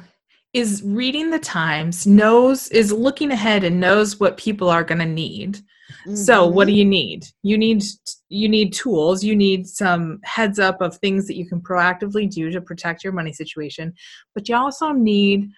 [0.53, 5.05] is reading the times knows is looking ahead and knows what people are going to
[5.05, 5.61] need
[6.05, 6.15] Mm-hmm.
[6.15, 6.77] So what do mm-hmm.
[6.77, 7.25] you need?
[7.43, 7.83] You need
[8.35, 12.51] you need tools, you need some heads up of things that you can proactively do
[12.51, 13.93] to protect your money situation,
[14.33, 15.49] but you also need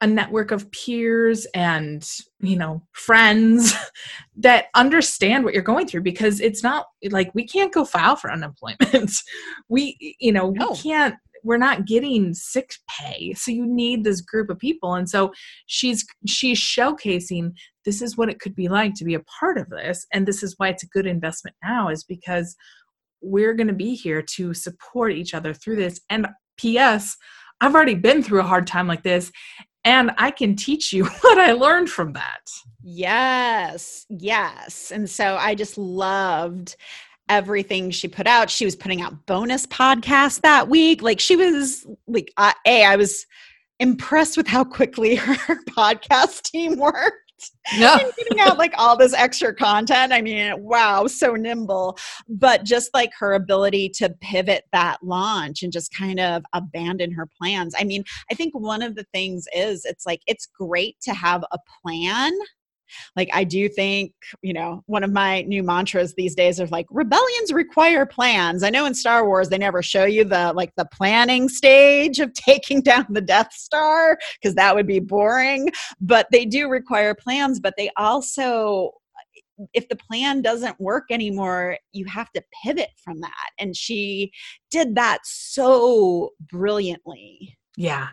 [0.00, 2.08] a network of peers and
[2.40, 3.74] you know friends
[4.36, 8.30] that understand what you're going through because it's not like we can't go file for
[8.30, 9.10] unemployment
[9.68, 10.70] we you know no.
[10.70, 13.34] we can't we're not getting sick pay.
[13.34, 14.94] So you need this group of people.
[14.94, 15.32] And so
[15.66, 17.52] she's she's showcasing
[17.84, 20.06] this is what it could be like to be a part of this.
[20.12, 22.56] And this is why it's a good investment now is because
[23.20, 26.00] we're going to be here to support each other through this.
[26.10, 26.26] And
[26.58, 27.16] ps
[27.60, 29.30] i've already been through a hard time like this
[29.84, 32.40] and i can teach you what i learned from that.
[32.82, 34.90] Yes yes.
[34.90, 36.76] And so i just loved
[37.28, 38.50] everything she put out.
[38.50, 41.02] She was putting out bonus podcasts that week.
[41.02, 43.26] Like she was like, uh, a I was
[43.80, 47.14] impressed with how quickly her podcast team worked.
[47.72, 47.98] Yeah.
[48.00, 50.12] and getting out like all this extra content.
[50.12, 51.96] I mean, wow, so nimble.
[52.28, 57.28] But just like her ability to pivot that launch and just kind of abandon her
[57.40, 57.74] plans.
[57.78, 61.44] I mean, I think one of the things is it's like it's great to have
[61.52, 62.32] a plan
[63.16, 66.86] like I do think, you know, one of my new mantras these days is like
[66.90, 68.62] rebellions require plans.
[68.62, 72.32] I know in Star Wars they never show you the like the planning stage of
[72.34, 75.70] taking down the Death Star because that would be boring,
[76.00, 78.92] but they do require plans, but they also
[79.74, 83.50] if the plan doesn't work anymore, you have to pivot from that.
[83.58, 84.30] And she
[84.70, 87.56] did that so brilliantly.
[87.76, 88.08] Yeah.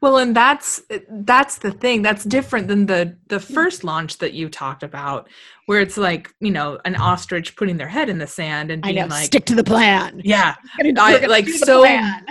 [0.00, 2.02] Well, and that's that's the thing.
[2.02, 5.28] That's different than the the first launch that you talked about,
[5.66, 9.08] where it's like you know an ostrich putting their head in the sand and being
[9.08, 10.54] like, "Stick to the plan." Yeah,
[10.98, 11.86] I, like so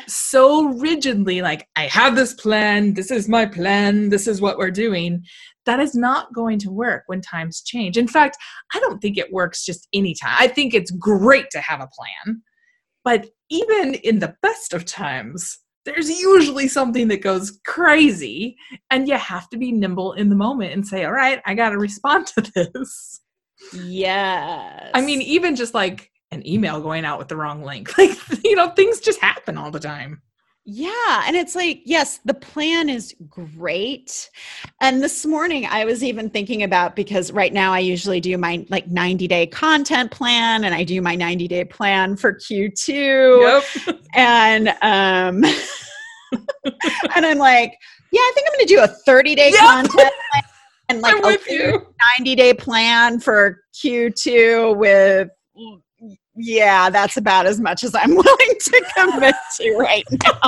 [0.07, 1.41] so rigidly.
[1.41, 2.93] Like I have this plan.
[2.93, 4.09] This is my plan.
[4.09, 5.23] This is what we're doing.
[5.65, 7.97] That is not going to work when times change.
[7.97, 8.37] In fact,
[8.73, 10.35] I don't think it works just any time.
[10.37, 12.41] I think it's great to have a plan,
[13.03, 18.55] but even in the best of times there's usually something that goes crazy
[18.89, 21.69] and you have to be nimble in the moment and say all right i got
[21.69, 22.41] to respond to
[22.73, 23.21] this.
[23.73, 28.17] Yeah i mean even just like an email going out with the wrong link like
[28.43, 30.21] you know things just happen all the time
[30.65, 31.23] yeah.
[31.25, 34.29] And it's like, yes, the plan is great.
[34.79, 38.65] And this morning I was even thinking about because right now I usually do my
[38.69, 43.63] like 90 day content plan and I do my 90 day plan for Q2.
[43.87, 43.99] Yep.
[44.13, 45.43] And um
[47.15, 47.77] and I'm like,
[48.11, 49.59] yeah, I think I'm gonna do a 30 day yep.
[49.59, 50.43] content plan
[50.87, 51.15] and like
[51.49, 51.81] a
[52.19, 55.29] 90 day plan for Q2 with
[56.35, 60.39] yeah, that's about as much as I'm willing to commit to right now.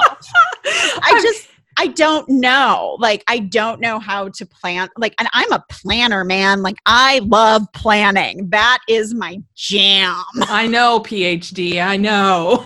[0.66, 2.98] I just I don't know.
[3.00, 4.90] Like I don't know how to plan.
[4.98, 6.62] Like and I'm a planner, man.
[6.62, 8.50] Like I love planning.
[8.50, 10.24] That is my jam.
[10.44, 11.86] I know PhD.
[11.86, 12.66] I know.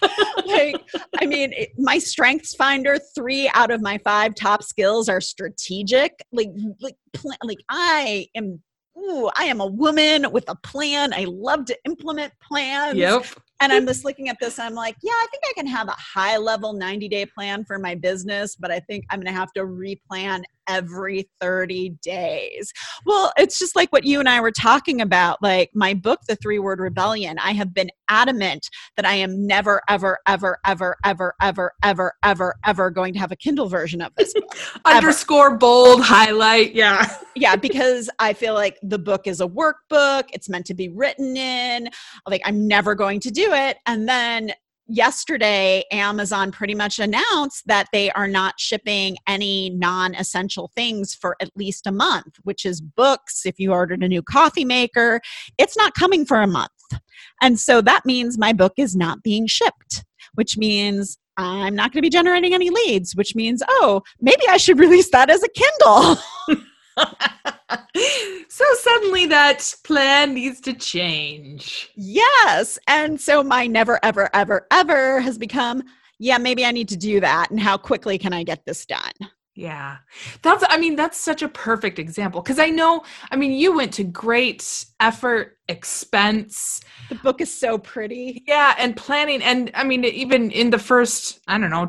[0.46, 0.76] like
[1.20, 6.24] I mean, it, my strengths finder 3 out of my 5 top skills are strategic.
[6.32, 6.50] Like
[6.80, 8.62] like pl- like I am
[9.04, 11.12] ooh, I am a woman with a plan.
[11.12, 12.96] I love to implement plans.
[12.96, 13.26] Yep.
[13.60, 15.94] And I'm just looking at this, I'm like, yeah, I think I can have a
[15.96, 19.52] high level 90 day plan for my business, but I think I'm going to have
[19.52, 22.72] to replan every 30 days.
[23.06, 25.42] Well, it's just like what you and I were talking about.
[25.42, 29.80] Like my book, The Three Word Rebellion, I have been adamant that I am never,
[29.88, 34.12] ever, ever, ever, ever, ever, ever, ever, ever going to have a Kindle version of
[34.16, 34.56] this book.
[34.84, 36.74] Underscore bold highlight.
[36.74, 37.06] Yeah.
[37.34, 37.56] yeah.
[37.56, 41.88] Because I feel like the book is a workbook, it's meant to be written in.
[42.26, 43.78] Like I'm never going to do it.
[43.86, 44.52] And then
[44.86, 51.50] yesterday amazon pretty much announced that they are not shipping any non-essential things for at
[51.56, 55.20] least a month which is books if you ordered a new coffee maker
[55.58, 56.70] it's not coming for a month
[57.40, 60.04] and so that means my book is not being shipped
[60.34, 64.56] which means I'm not going to be generating any leads, which means, oh, maybe I
[64.56, 66.64] should release that as a Kindle.
[68.48, 71.90] so suddenly that plan needs to change.
[71.96, 72.78] Yes.
[72.86, 75.82] And so my never, ever, ever, ever has become,
[76.18, 77.50] yeah, maybe I need to do that.
[77.50, 79.12] And how quickly can I get this done?
[79.56, 79.98] Yeah.
[80.42, 83.92] That's I mean that's such a perfect example cuz I know I mean you went
[83.94, 86.80] to great effort, expense.
[87.08, 88.42] The book is so pretty.
[88.48, 91.88] Yeah, and planning and I mean even in the first I don't know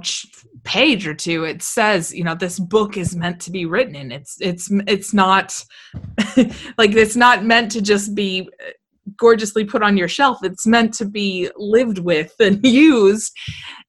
[0.65, 4.11] page or two it says, you know, this book is meant to be written and
[4.11, 5.63] it's it's it's not
[6.77, 8.71] like it's not meant to just be uh,
[9.17, 10.39] gorgeously put on your shelf.
[10.43, 13.31] It's meant to be lived with and used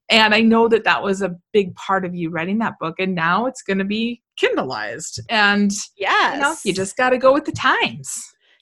[0.09, 2.97] and I know that that was a big part of you writing that book.
[2.99, 5.19] And now it's going to be Kindleized.
[5.31, 6.35] And yes.
[6.35, 8.09] you, know, you just got to go with the times.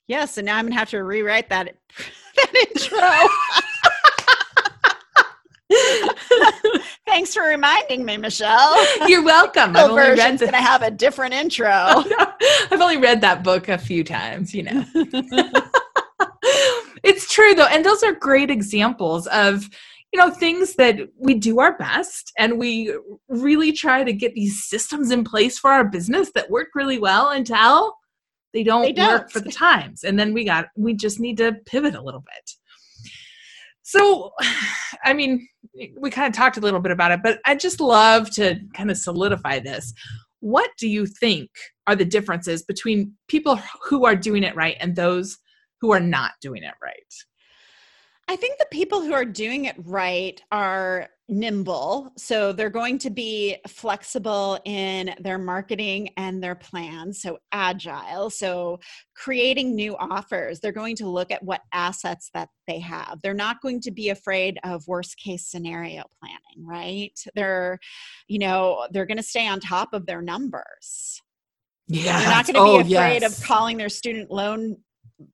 [0.06, 0.38] Yes.
[0.38, 1.74] And now I'm going to have to rewrite that,
[2.36, 2.98] that intro.
[7.06, 8.76] Thanks for reminding me, Michelle.
[9.08, 9.76] You're welcome.
[9.76, 11.70] I've only read the- going to have a different intro.
[11.70, 14.84] I've only read that book a few times, you know.
[17.02, 19.68] it's true though, and those are great examples of
[20.12, 22.94] you know things that we do our best and we
[23.28, 27.30] really try to get these systems in place for our business that work really well
[27.30, 27.96] until
[28.52, 29.08] they don't, they don't.
[29.12, 32.20] work for the times and then we got we just need to pivot a little
[32.20, 32.52] bit
[33.84, 34.32] so
[35.04, 35.46] i mean
[35.98, 38.90] we kind of talked a little bit about it but i just love to kind
[38.90, 39.94] of solidify this.
[40.40, 41.48] What do you think
[41.86, 45.38] are the differences between people who are doing it right and those
[45.80, 47.14] who are not doing it right?
[48.28, 52.12] I think the people who are doing it right are nimble.
[52.18, 57.22] So they're going to be flexible in their marketing and their plans.
[57.22, 58.28] So agile.
[58.30, 58.80] So
[59.16, 60.60] creating new offers.
[60.60, 63.20] They're going to look at what assets that they have.
[63.22, 67.18] They're not going to be afraid of worst case scenario planning, right?
[67.34, 67.78] They're,
[68.28, 71.22] you know, they're going to stay on top of their numbers.
[71.88, 72.18] Yeah.
[72.18, 73.38] They're not going to oh, be afraid yes.
[73.38, 74.76] of calling their student loan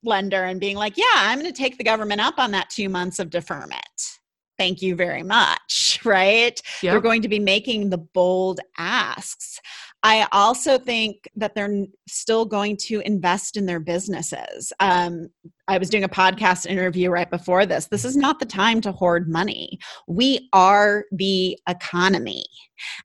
[0.05, 2.89] lender and being like, yeah, I'm going to take the government up on that two
[2.89, 4.20] months of deferment.
[4.61, 5.99] Thank you very much.
[6.05, 6.61] Right?
[6.83, 6.93] Yep.
[6.93, 9.61] They're going to be making the bold asks.
[10.03, 14.73] I also think that they're still going to invest in their businesses.
[14.81, 15.29] Um,
[15.69, 17.89] I was doing a podcast interview right before this.
[17.89, 19.79] This is not the time to hoard money.
[20.09, 22.47] We are the economy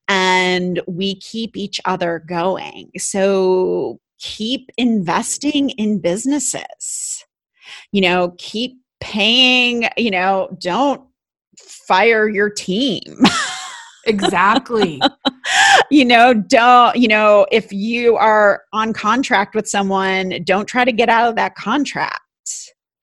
[0.08, 2.92] and we keep each other going.
[2.98, 7.26] So keep investing in businesses.
[7.92, 11.02] You know, keep paying, you know, don't
[11.60, 13.22] fire your team.
[14.06, 15.02] exactly.
[15.92, 20.92] you know, don't, you know, if you are on contract with someone, don't try to
[20.92, 22.22] get out of that contract.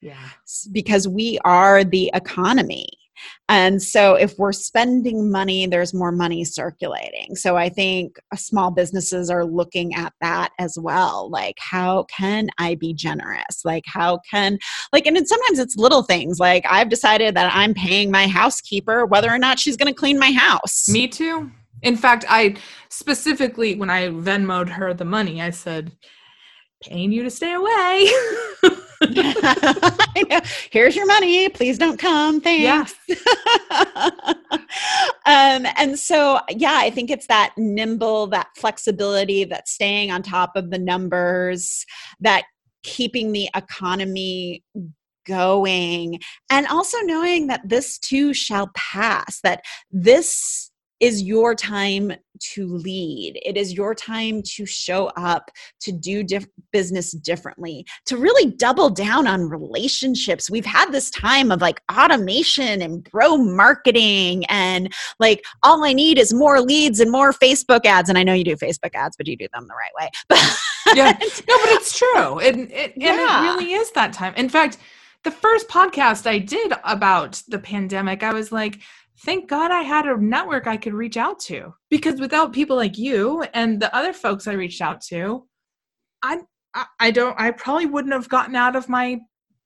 [0.00, 0.28] Yeah.
[0.72, 2.88] Because we are the economy.
[3.48, 7.36] And so, if we're spending money, there's more money circulating.
[7.36, 11.30] So, I think uh, small businesses are looking at that as well.
[11.30, 13.64] Like, how can I be generous?
[13.64, 14.58] Like, how can,
[14.92, 16.38] like, and sometimes it's little things.
[16.38, 20.18] Like, I've decided that I'm paying my housekeeper whether or not she's going to clean
[20.18, 20.88] my house.
[20.88, 21.50] Me too.
[21.82, 22.56] In fact, I
[22.88, 25.92] specifically, when I Venmoed her the money, I said,
[26.82, 28.10] paying you to stay away.
[30.70, 31.48] Here's your money.
[31.48, 32.40] Please don't come.
[32.40, 32.94] Thanks.
[33.08, 33.16] Yeah.
[35.26, 40.56] um, and so, yeah, I think it's that nimble, that flexibility, that staying on top
[40.56, 41.84] of the numbers,
[42.20, 42.44] that
[42.82, 44.62] keeping the economy
[45.26, 46.18] going,
[46.50, 50.71] and also knowing that this too shall pass, that this
[51.02, 52.12] is your time
[52.54, 53.40] to lead.
[53.44, 55.50] It is your time to show up,
[55.80, 60.48] to do diff- business differently, to really double down on relationships.
[60.48, 66.18] We've had this time of like automation and bro marketing, and like all I need
[66.18, 68.08] is more leads and more Facebook ads.
[68.08, 70.10] And I know you do Facebook ads, but you do them the right way.
[70.94, 72.38] yeah, no, but it's true.
[72.38, 73.10] It, it, yeah.
[73.10, 74.34] And it really is that time.
[74.36, 74.78] In fact,
[75.24, 78.80] the first podcast I did about the pandemic, I was like,
[79.20, 82.98] thank God I had a network I could reach out to because without people like
[82.98, 85.46] you and the other folks I reached out to,
[86.22, 86.40] I
[86.98, 89.20] I don't I probably wouldn't have gotten out of my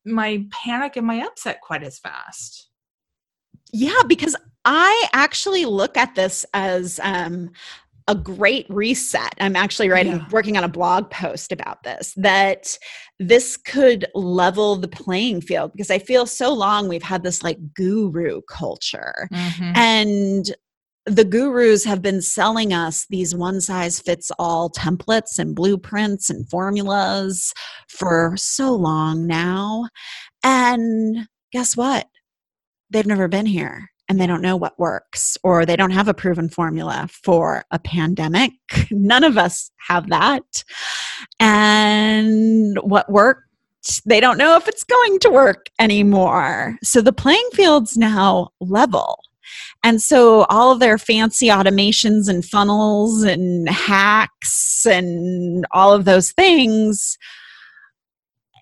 [0.05, 2.71] my panic and my upset quite as fast.
[3.73, 7.51] Yeah, because I actually look at this as um,
[8.09, 9.35] a great reset.
[9.41, 10.29] I'm actually writing, yeah.
[10.31, 12.79] working on a blog post about this, that
[13.19, 17.59] this could level the playing field because I feel so long we've had this like
[17.75, 19.29] guru culture.
[19.33, 19.73] Mm-hmm.
[19.77, 20.57] And
[21.07, 26.49] the gurus have been selling us these one size fits all templates and blueprints and
[26.49, 27.53] formulas
[27.89, 29.89] for so long now.
[30.43, 32.07] And guess what?
[32.91, 36.15] They've never been here and they don't know what works or they don't have a
[36.15, 38.53] proven formula for a pandemic.
[38.91, 40.65] None of us have that.
[41.41, 43.43] And what worked,
[44.05, 46.77] they don't know if it's going to work anymore.
[46.83, 49.21] So the playing field's now level.
[49.85, 56.33] And so all of their fancy automations and funnels and hacks and all of those
[56.33, 57.17] things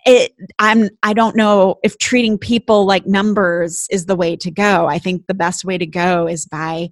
[0.05, 4.87] it i'm i don't know if treating people like numbers is the way to go.
[4.87, 6.89] I think the best way to go is by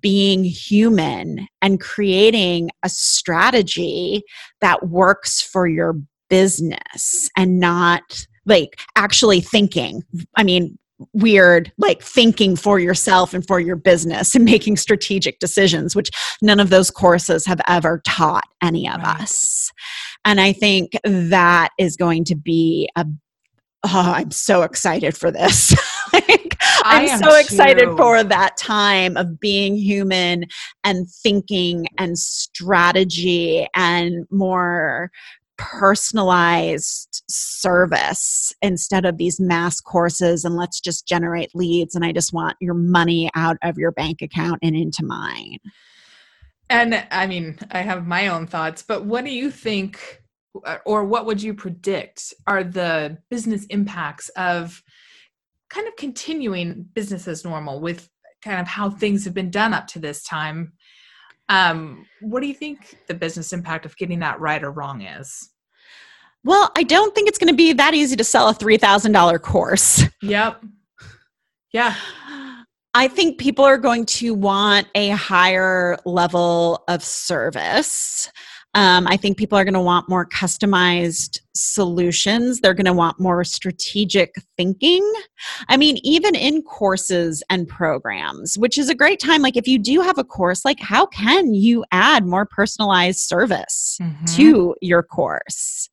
[0.00, 4.22] being human and creating a strategy
[4.60, 5.96] that works for your
[6.28, 10.02] business and not like actually thinking.
[10.36, 10.78] I mean
[11.12, 16.58] weird like thinking for yourself and for your business and making strategic decisions which none
[16.58, 19.20] of those courses have ever taught any of right.
[19.20, 19.70] us
[20.24, 23.06] and I think that is going to be a
[23.84, 25.74] oh, I'm so excited for this.
[26.12, 30.46] like, I'm so excited for that time of being human
[30.82, 35.10] and thinking and strategy and more
[35.58, 42.32] personalized service instead of these mass courses and let's just generate leads and I just
[42.32, 45.58] want your money out of your bank account and into mine.
[46.68, 50.22] And I mean, I have my own thoughts, but what do you think,
[50.64, 54.82] uh, or what would you predict are the business impacts of
[55.70, 58.08] kind of continuing business as normal with
[58.42, 60.72] kind of how things have been done up to this time?
[61.48, 65.50] Um, what do you think the business impact of getting that right or wrong is?
[66.44, 70.04] Well, I don't think it's going to be that easy to sell a $3,000 course.
[70.22, 70.64] Yep.
[71.72, 71.94] Yeah.
[72.94, 78.30] I think people are going to want a higher level of service.
[78.76, 82.60] Um, I think people are going to want more customized solutions.
[82.60, 85.02] They're going to want more strategic thinking.
[85.68, 89.40] I mean, even in courses and programs, which is a great time.
[89.40, 93.96] Like, if you do have a course, like, how can you add more personalized service
[94.00, 94.24] mm-hmm.
[94.36, 95.88] to your course?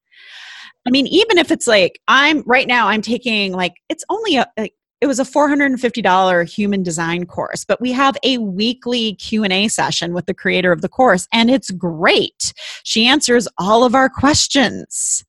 [0.85, 4.45] I mean, even if it's like I'm right now, I'm taking like it's only a,
[4.59, 4.69] a
[5.03, 10.27] it was a $450 human design course but we have a weekly q&a session with
[10.27, 12.53] the creator of the course and it's great.
[12.85, 15.25] She answers all of our questions.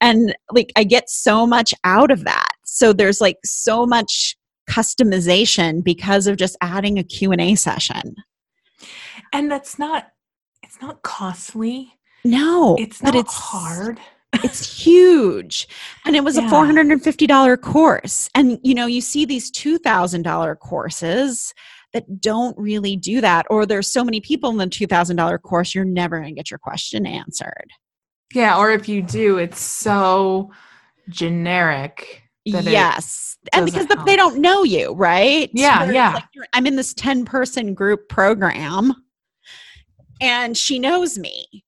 [0.00, 2.52] And like i get so much out of that.
[2.64, 4.36] So there's like so much
[4.70, 8.14] customization because of just adding a q&a session.
[9.34, 10.12] And that's not
[10.62, 11.98] it's not costly.
[12.24, 14.00] No it's not it's hard
[14.32, 15.66] it's huge.
[16.04, 16.46] And it was yeah.
[16.46, 18.28] a $450 course.
[18.34, 21.54] And you know, you see these $2,000 courses
[21.92, 25.84] that don't really do that or there's so many people in the $2,000 course you're
[25.84, 27.66] never going to get your question answered.
[28.32, 30.52] Yeah, or if you do, it's so
[31.08, 32.22] generic.
[32.44, 33.36] yes.
[33.52, 35.50] And because the, they don't know you, right?
[35.52, 36.12] Yeah, yeah.
[36.14, 38.94] Like I'm in this 10 person group program
[40.20, 41.64] and she knows me.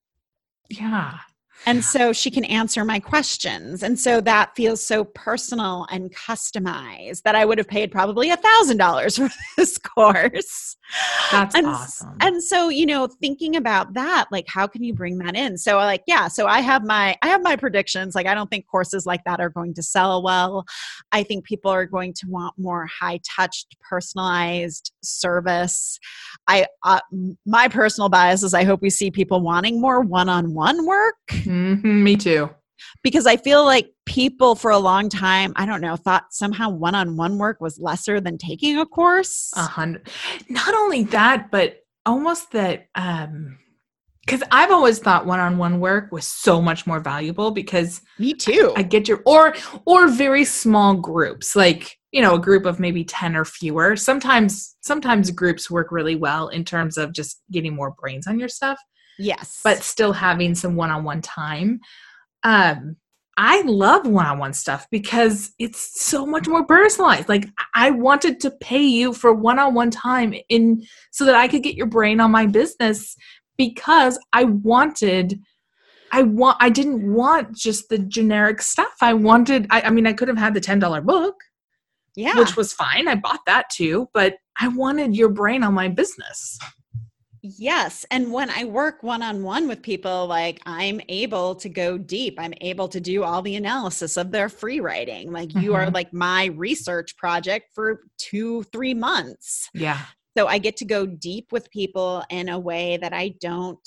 [0.68, 1.18] Yeah.
[1.66, 3.82] And so she can answer my questions.
[3.82, 8.36] And so that feels so personal and customized that I would have paid probably a
[8.36, 10.76] thousand dollars for this course.
[11.30, 12.16] That's and, awesome.
[12.20, 15.56] And so, you know, thinking about that, like how can you bring that in?
[15.56, 18.14] So like, yeah, so I have my I have my predictions.
[18.14, 20.64] Like I don't think courses like that are going to sell well.
[21.12, 25.98] I think people are going to want more high touched, personalized service.
[26.46, 27.00] I uh,
[27.46, 31.16] my personal bias is I hope we see people wanting more one-on-one work.
[31.30, 32.50] Mm-hmm, me too
[33.02, 36.94] because I feel like people for a long time, I don't know, thought somehow one
[36.94, 39.50] on one work was lesser than taking a course.
[39.56, 40.08] A hundred.
[40.48, 41.76] Not only that, but
[42.06, 43.58] almost that, um,
[44.24, 48.72] because I've always thought one-on-one work was so much more valuable because me too.
[48.76, 52.78] I, I get your or or very small groups like you know a group of
[52.78, 57.74] maybe 10 or fewer sometimes sometimes groups work really well in terms of just getting
[57.74, 58.78] more brains on your stuff
[59.18, 61.80] yes but still having some one-on-one time
[62.44, 62.96] um
[63.38, 67.30] I love one-on-one stuff because it's so much more personalized.
[67.30, 70.82] Like I wanted to pay you for one-on-one time in
[71.12, 73.16] so that I could get your brain on my business
[73.56, 75.40] because I wanted
[76.12, 78.92] I want I didn't want just the generic stuff.
[79.00, 81.36] I wanted I, I mean I could have had the $10 book.
[82.14, 82.38] Yeah.
[82.38, 83.08] Which was fine.
[83.08, 86.58] I bought that too, but I wanted your brain on my business.
[87.42, 88.06] Yes.
[88.12, 92.36] And when I work one on one with people, like I'm able to go deep.
[92.38, 95.32] I'm able to do all the analysis of their free writing.
[95.32, 95.60] Like mm-hmm.
[95.60, 95.94] you are mm-hmm.
[95.94, 99.68] like my research project for two, three months.
[99.74, 99.98] Yeah.
[100.38, 103.86] So I get to go deep with people in a way that I don't,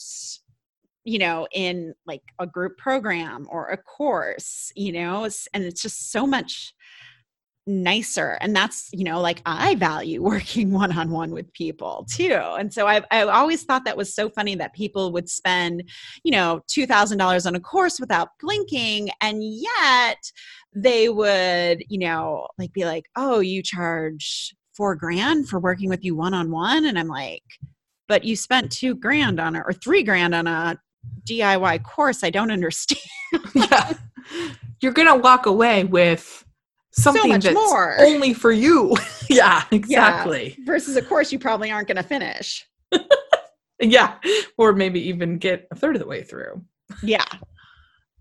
[1.06, 6.12] you know, in like a group program or a course, you know, and it's just
[6.12, 6.74] so much
[7.68, 8.38] nicer.
[8.42, 12.34] And that's you know like i value working one-on-one with people too.
[12.34, 15.84] And so i i always thought that was so funny that people would spend
[16.24, 20.18] you know $2000 on a course without blinking and yet
[20.76, 26.04] they would you know like be like oh you charge four grand for working with
[26.04, 26.86] you one-on-one?
[26.86, 27.44] And i'm like
[28.08, 30.78] but you spent two grand on it or three grand on a
[31.28, 32.24] diy course.
[32.24, 33.02] I don't understand.
[33.54, 33.94] Yeah.
[34.82, 36.46] You're to walk away with
[36.98, 37.98] something much that's more.
[38.00, 38.96] only for you.
[39.30, 40.56] yeah, exactly.
[40.58, 42.66] Yeah, versus a course you probably aren't going to finish.
[43.82, 44.16] Yeah.
[44.58, 46.64] Or maybe even get a third of the way through.
[47.04, 47.26] Yeah.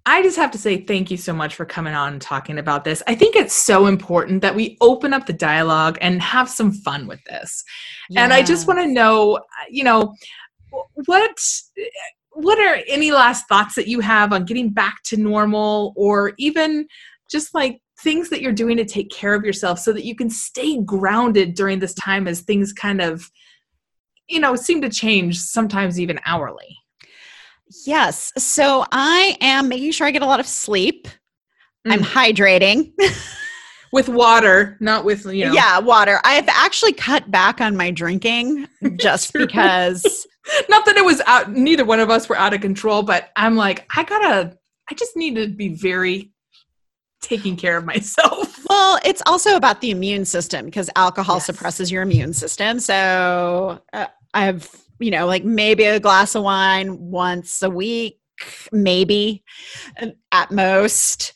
[0.06, 2.84] I just have to say thank you so much for coming on and talking about
[2.84, 3.02] this.
[3.06, 7.06] I think it's so important that we open up the dialogue and have some fun
[7.06, 7.64] with this.
[8.14, 10.14] And I just want to know, you know,
[11.06, 11.38] what
[12.32, 16.86] what are any last thoughts that you have on getting back to normal or even
[17.30, 20.28] just like things that you're doing to take care of yourself so that you can
[20.28, 23.30] stay grounded during this time as things kind of
[24.28, 26.76] you know seem to change sometimes even hourly
[27.86, 28.30] Yes.
[28.36, 31.08] So I am making sure I get a lot of sleep.
[31.86, 32.04] I'm Mm.
[32.04, 32.92] hydrating.
[33.92, 36.20] with water not with you know Yeah, water.
[36.24, 38.66] I have actually cut back on my drinking
[38.96, 40.26] just because
[40.68, 43.56] not that it was out neither one of us were out of control but i'm
[43.56, 44.58] like i gotta
[44.90, 46.33] i just need to be very
[47.24, 51.46] taking care of myself well, it's also about the immune system because alcohol Yes.
[51.46, 52.80] suppresses your immune system.
[52.80, 58.18] So uh, I've, you know, like maybe a glass of wine once a week,
[58.72, 59.42] maybe
[60.00, 61.32] uh, at most.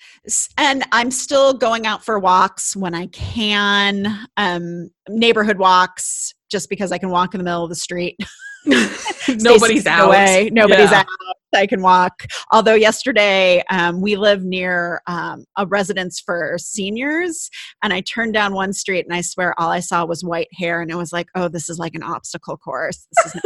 [0.56, 6.92] And I'm still going out for walks when I can, um, neighborhood walks, just because
[6.92, 8.16] I can walk in the middle of the street.
[9.28, 10.50] Nobody's out away.
[10.52, 11.00] Nobody's Yeah.
[11.00, 11.06] out.
[11.54, 12.26] I can walk.
[12.52, 17.50] Although yesterday um, we live near um, a residence for seniors,
[17.82, 20.80] and I turned down one street, and I swear all I saw was white hair,
[20.80, 23.06] and it was like, oh, this is like an obstacle course.
[23.16, 23.44] This is not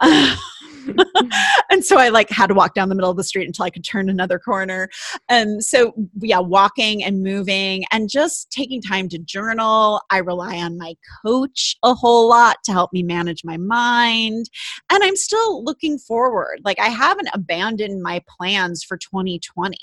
[0.00, 0.38] good.
[1.70, 3.70] and so I like had to walk down the middle of the street until I
[3.70, 4.88] could turn another corner.
[5.28, 10.00] And so yeah, walking and moving and just taking time to journal.
[10.10, 14.48] I rely on my coach a whole lot to help me manage my mind.
[14.90, 16.60] And I'm still looking forward.
[16.64, 19.76] Like I haven't abandoned my plans for 2020.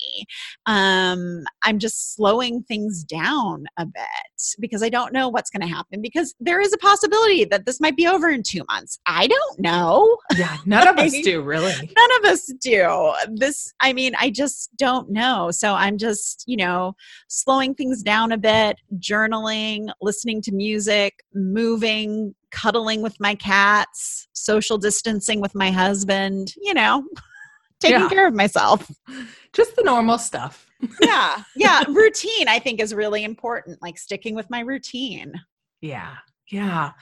[0.66, 4.02] Um, I'm just slowing things down a bit
[4.58, 7.80] because I don't know what's going to happen because there is a possibility that this
[7.80, 8.98] might be over in two months.
[9.06, 11.72] I don't know yeah none of us do really.
[11.96, 13.12] None of us do.
[13.34, 15.50] This i mean i just don't know.
[15.50, 16.94] So i'm just you know
[17.28, 24.76] slowing things down a bit journaling listening to music moving cuddling with my cats social
[24.78, 27.02] distancing with my husband you know
[27.80, 28.08] taking Yeah.
[28.08, 28.88] care of myself.
[29.52, 30.66] Just the normal stuff.
[31.00, 31.42] Yeah.
[31.56, 31.84] Yeah.
[31.88, 35.32] Routine i think is really important like sticking with my routine.
[35.80, 36.16] Yeah.
[36.50, 36.92] Yeah.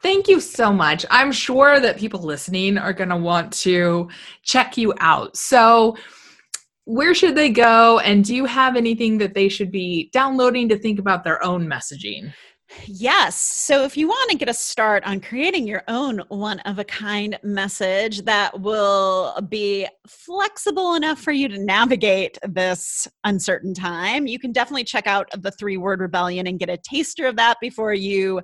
[0.00, 1.04] Thank you so much.
[1.10, 4.08] I'm sure that people listening are going to want to
[4.42, 5.36] check you out.
[5.36, 5.96] So,
[6.84, 7.98] where should they go?
[7.98, 11.66] And do you have anything that they should be downloading to think about their own
[11.66, 12.32] messaging?
[12.86, 13.36] Yes.
[13.36, 16.84] So if you want to get a start on creating your own one of a
[16.84, 24.38] kind message that will be flexible enough for you to navigate this uncertain time, you
[24.38, 27.94] can definitely check out the three word rebellion and get a taster of that before
[27.94, 28.42] you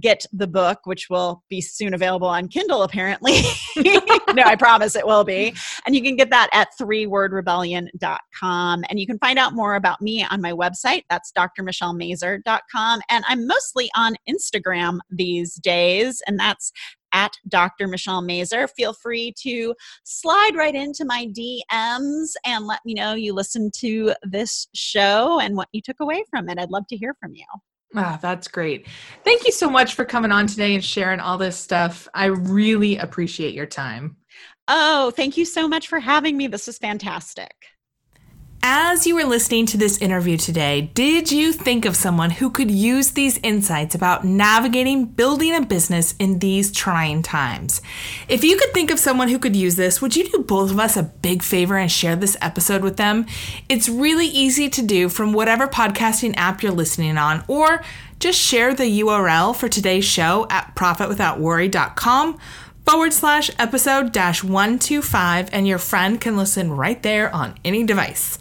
[0.00, 3.42] get the book, which will be soon available on Kindle, apparently.
[3.76, 4.00] no,
[4.44, 5.52] I promise it will be.
[5.86, 8.84] And you can get that at threewordrebellion.com.
[8.88, 11.02] And you can find out more about me on my website.
[11.10, 13.00] That's drmichellemazur.com.
[13.08, 16.72] And I'm mostly on Instagram these days, and that's
[17.12, 17.88] at Dr.
[17.88, 18.68] Michelle Mazur.
[18.68, 24.12] Feel free to slide right into my DMs and let me know you listened to
[24.22, 26.58] this show and what you took away from it.
[26.58, 27.46] I'd love to hear from you.
[27.96, 28.86] Ah, that's great.
[29.24, 32.06] Thank you so much for coming on today and sharing all this stuff.
[32.12, 34.16] I really appreciate your time.
[34.68, 36.46] Oh, thank you so much for having me.
[36.46, 37.54] This was fantastic.
[38.60, 42.72] As you were listening to this interview today, did you think of someone who could
[42.72, 47.80] use these insights about navigating building a business in these trying times?
[48.28, 50.80] If you could think of someone who could use this, would you do both of
[50.80, 53.26] us a big favor and share this episode with them?
[53.68, 57.84] It's really easy to do from whatever podcasting app you're listening on, or
[58.18, 62.38] just share the URL for today's show at profitwithoutworry.com
[62.84, 68.38] forward slash episode dash 125 and your friend can listen right there on any device.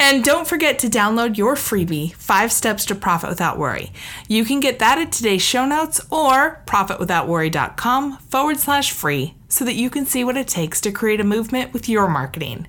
[0.00, 3.92] And don't forget to download your freebie, Five Steps to Profit Without Worry.
[4.28, 9.76] You can get that at today's show notes or profitwithoutworry.com forward slash free so that
[9.76, 12.66] you can see what it takes to create a movement with your marketing.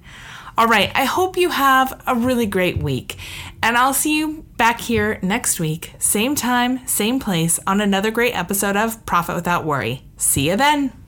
[0.58, 3.18] All right, I hope you have a really great week.
[3.62, 8.34] And I'll see you back here next week, same time, same place, on another great
[8.34, 10.04] episode of Profit Without Worry.
[10.16, 11.05] See you then.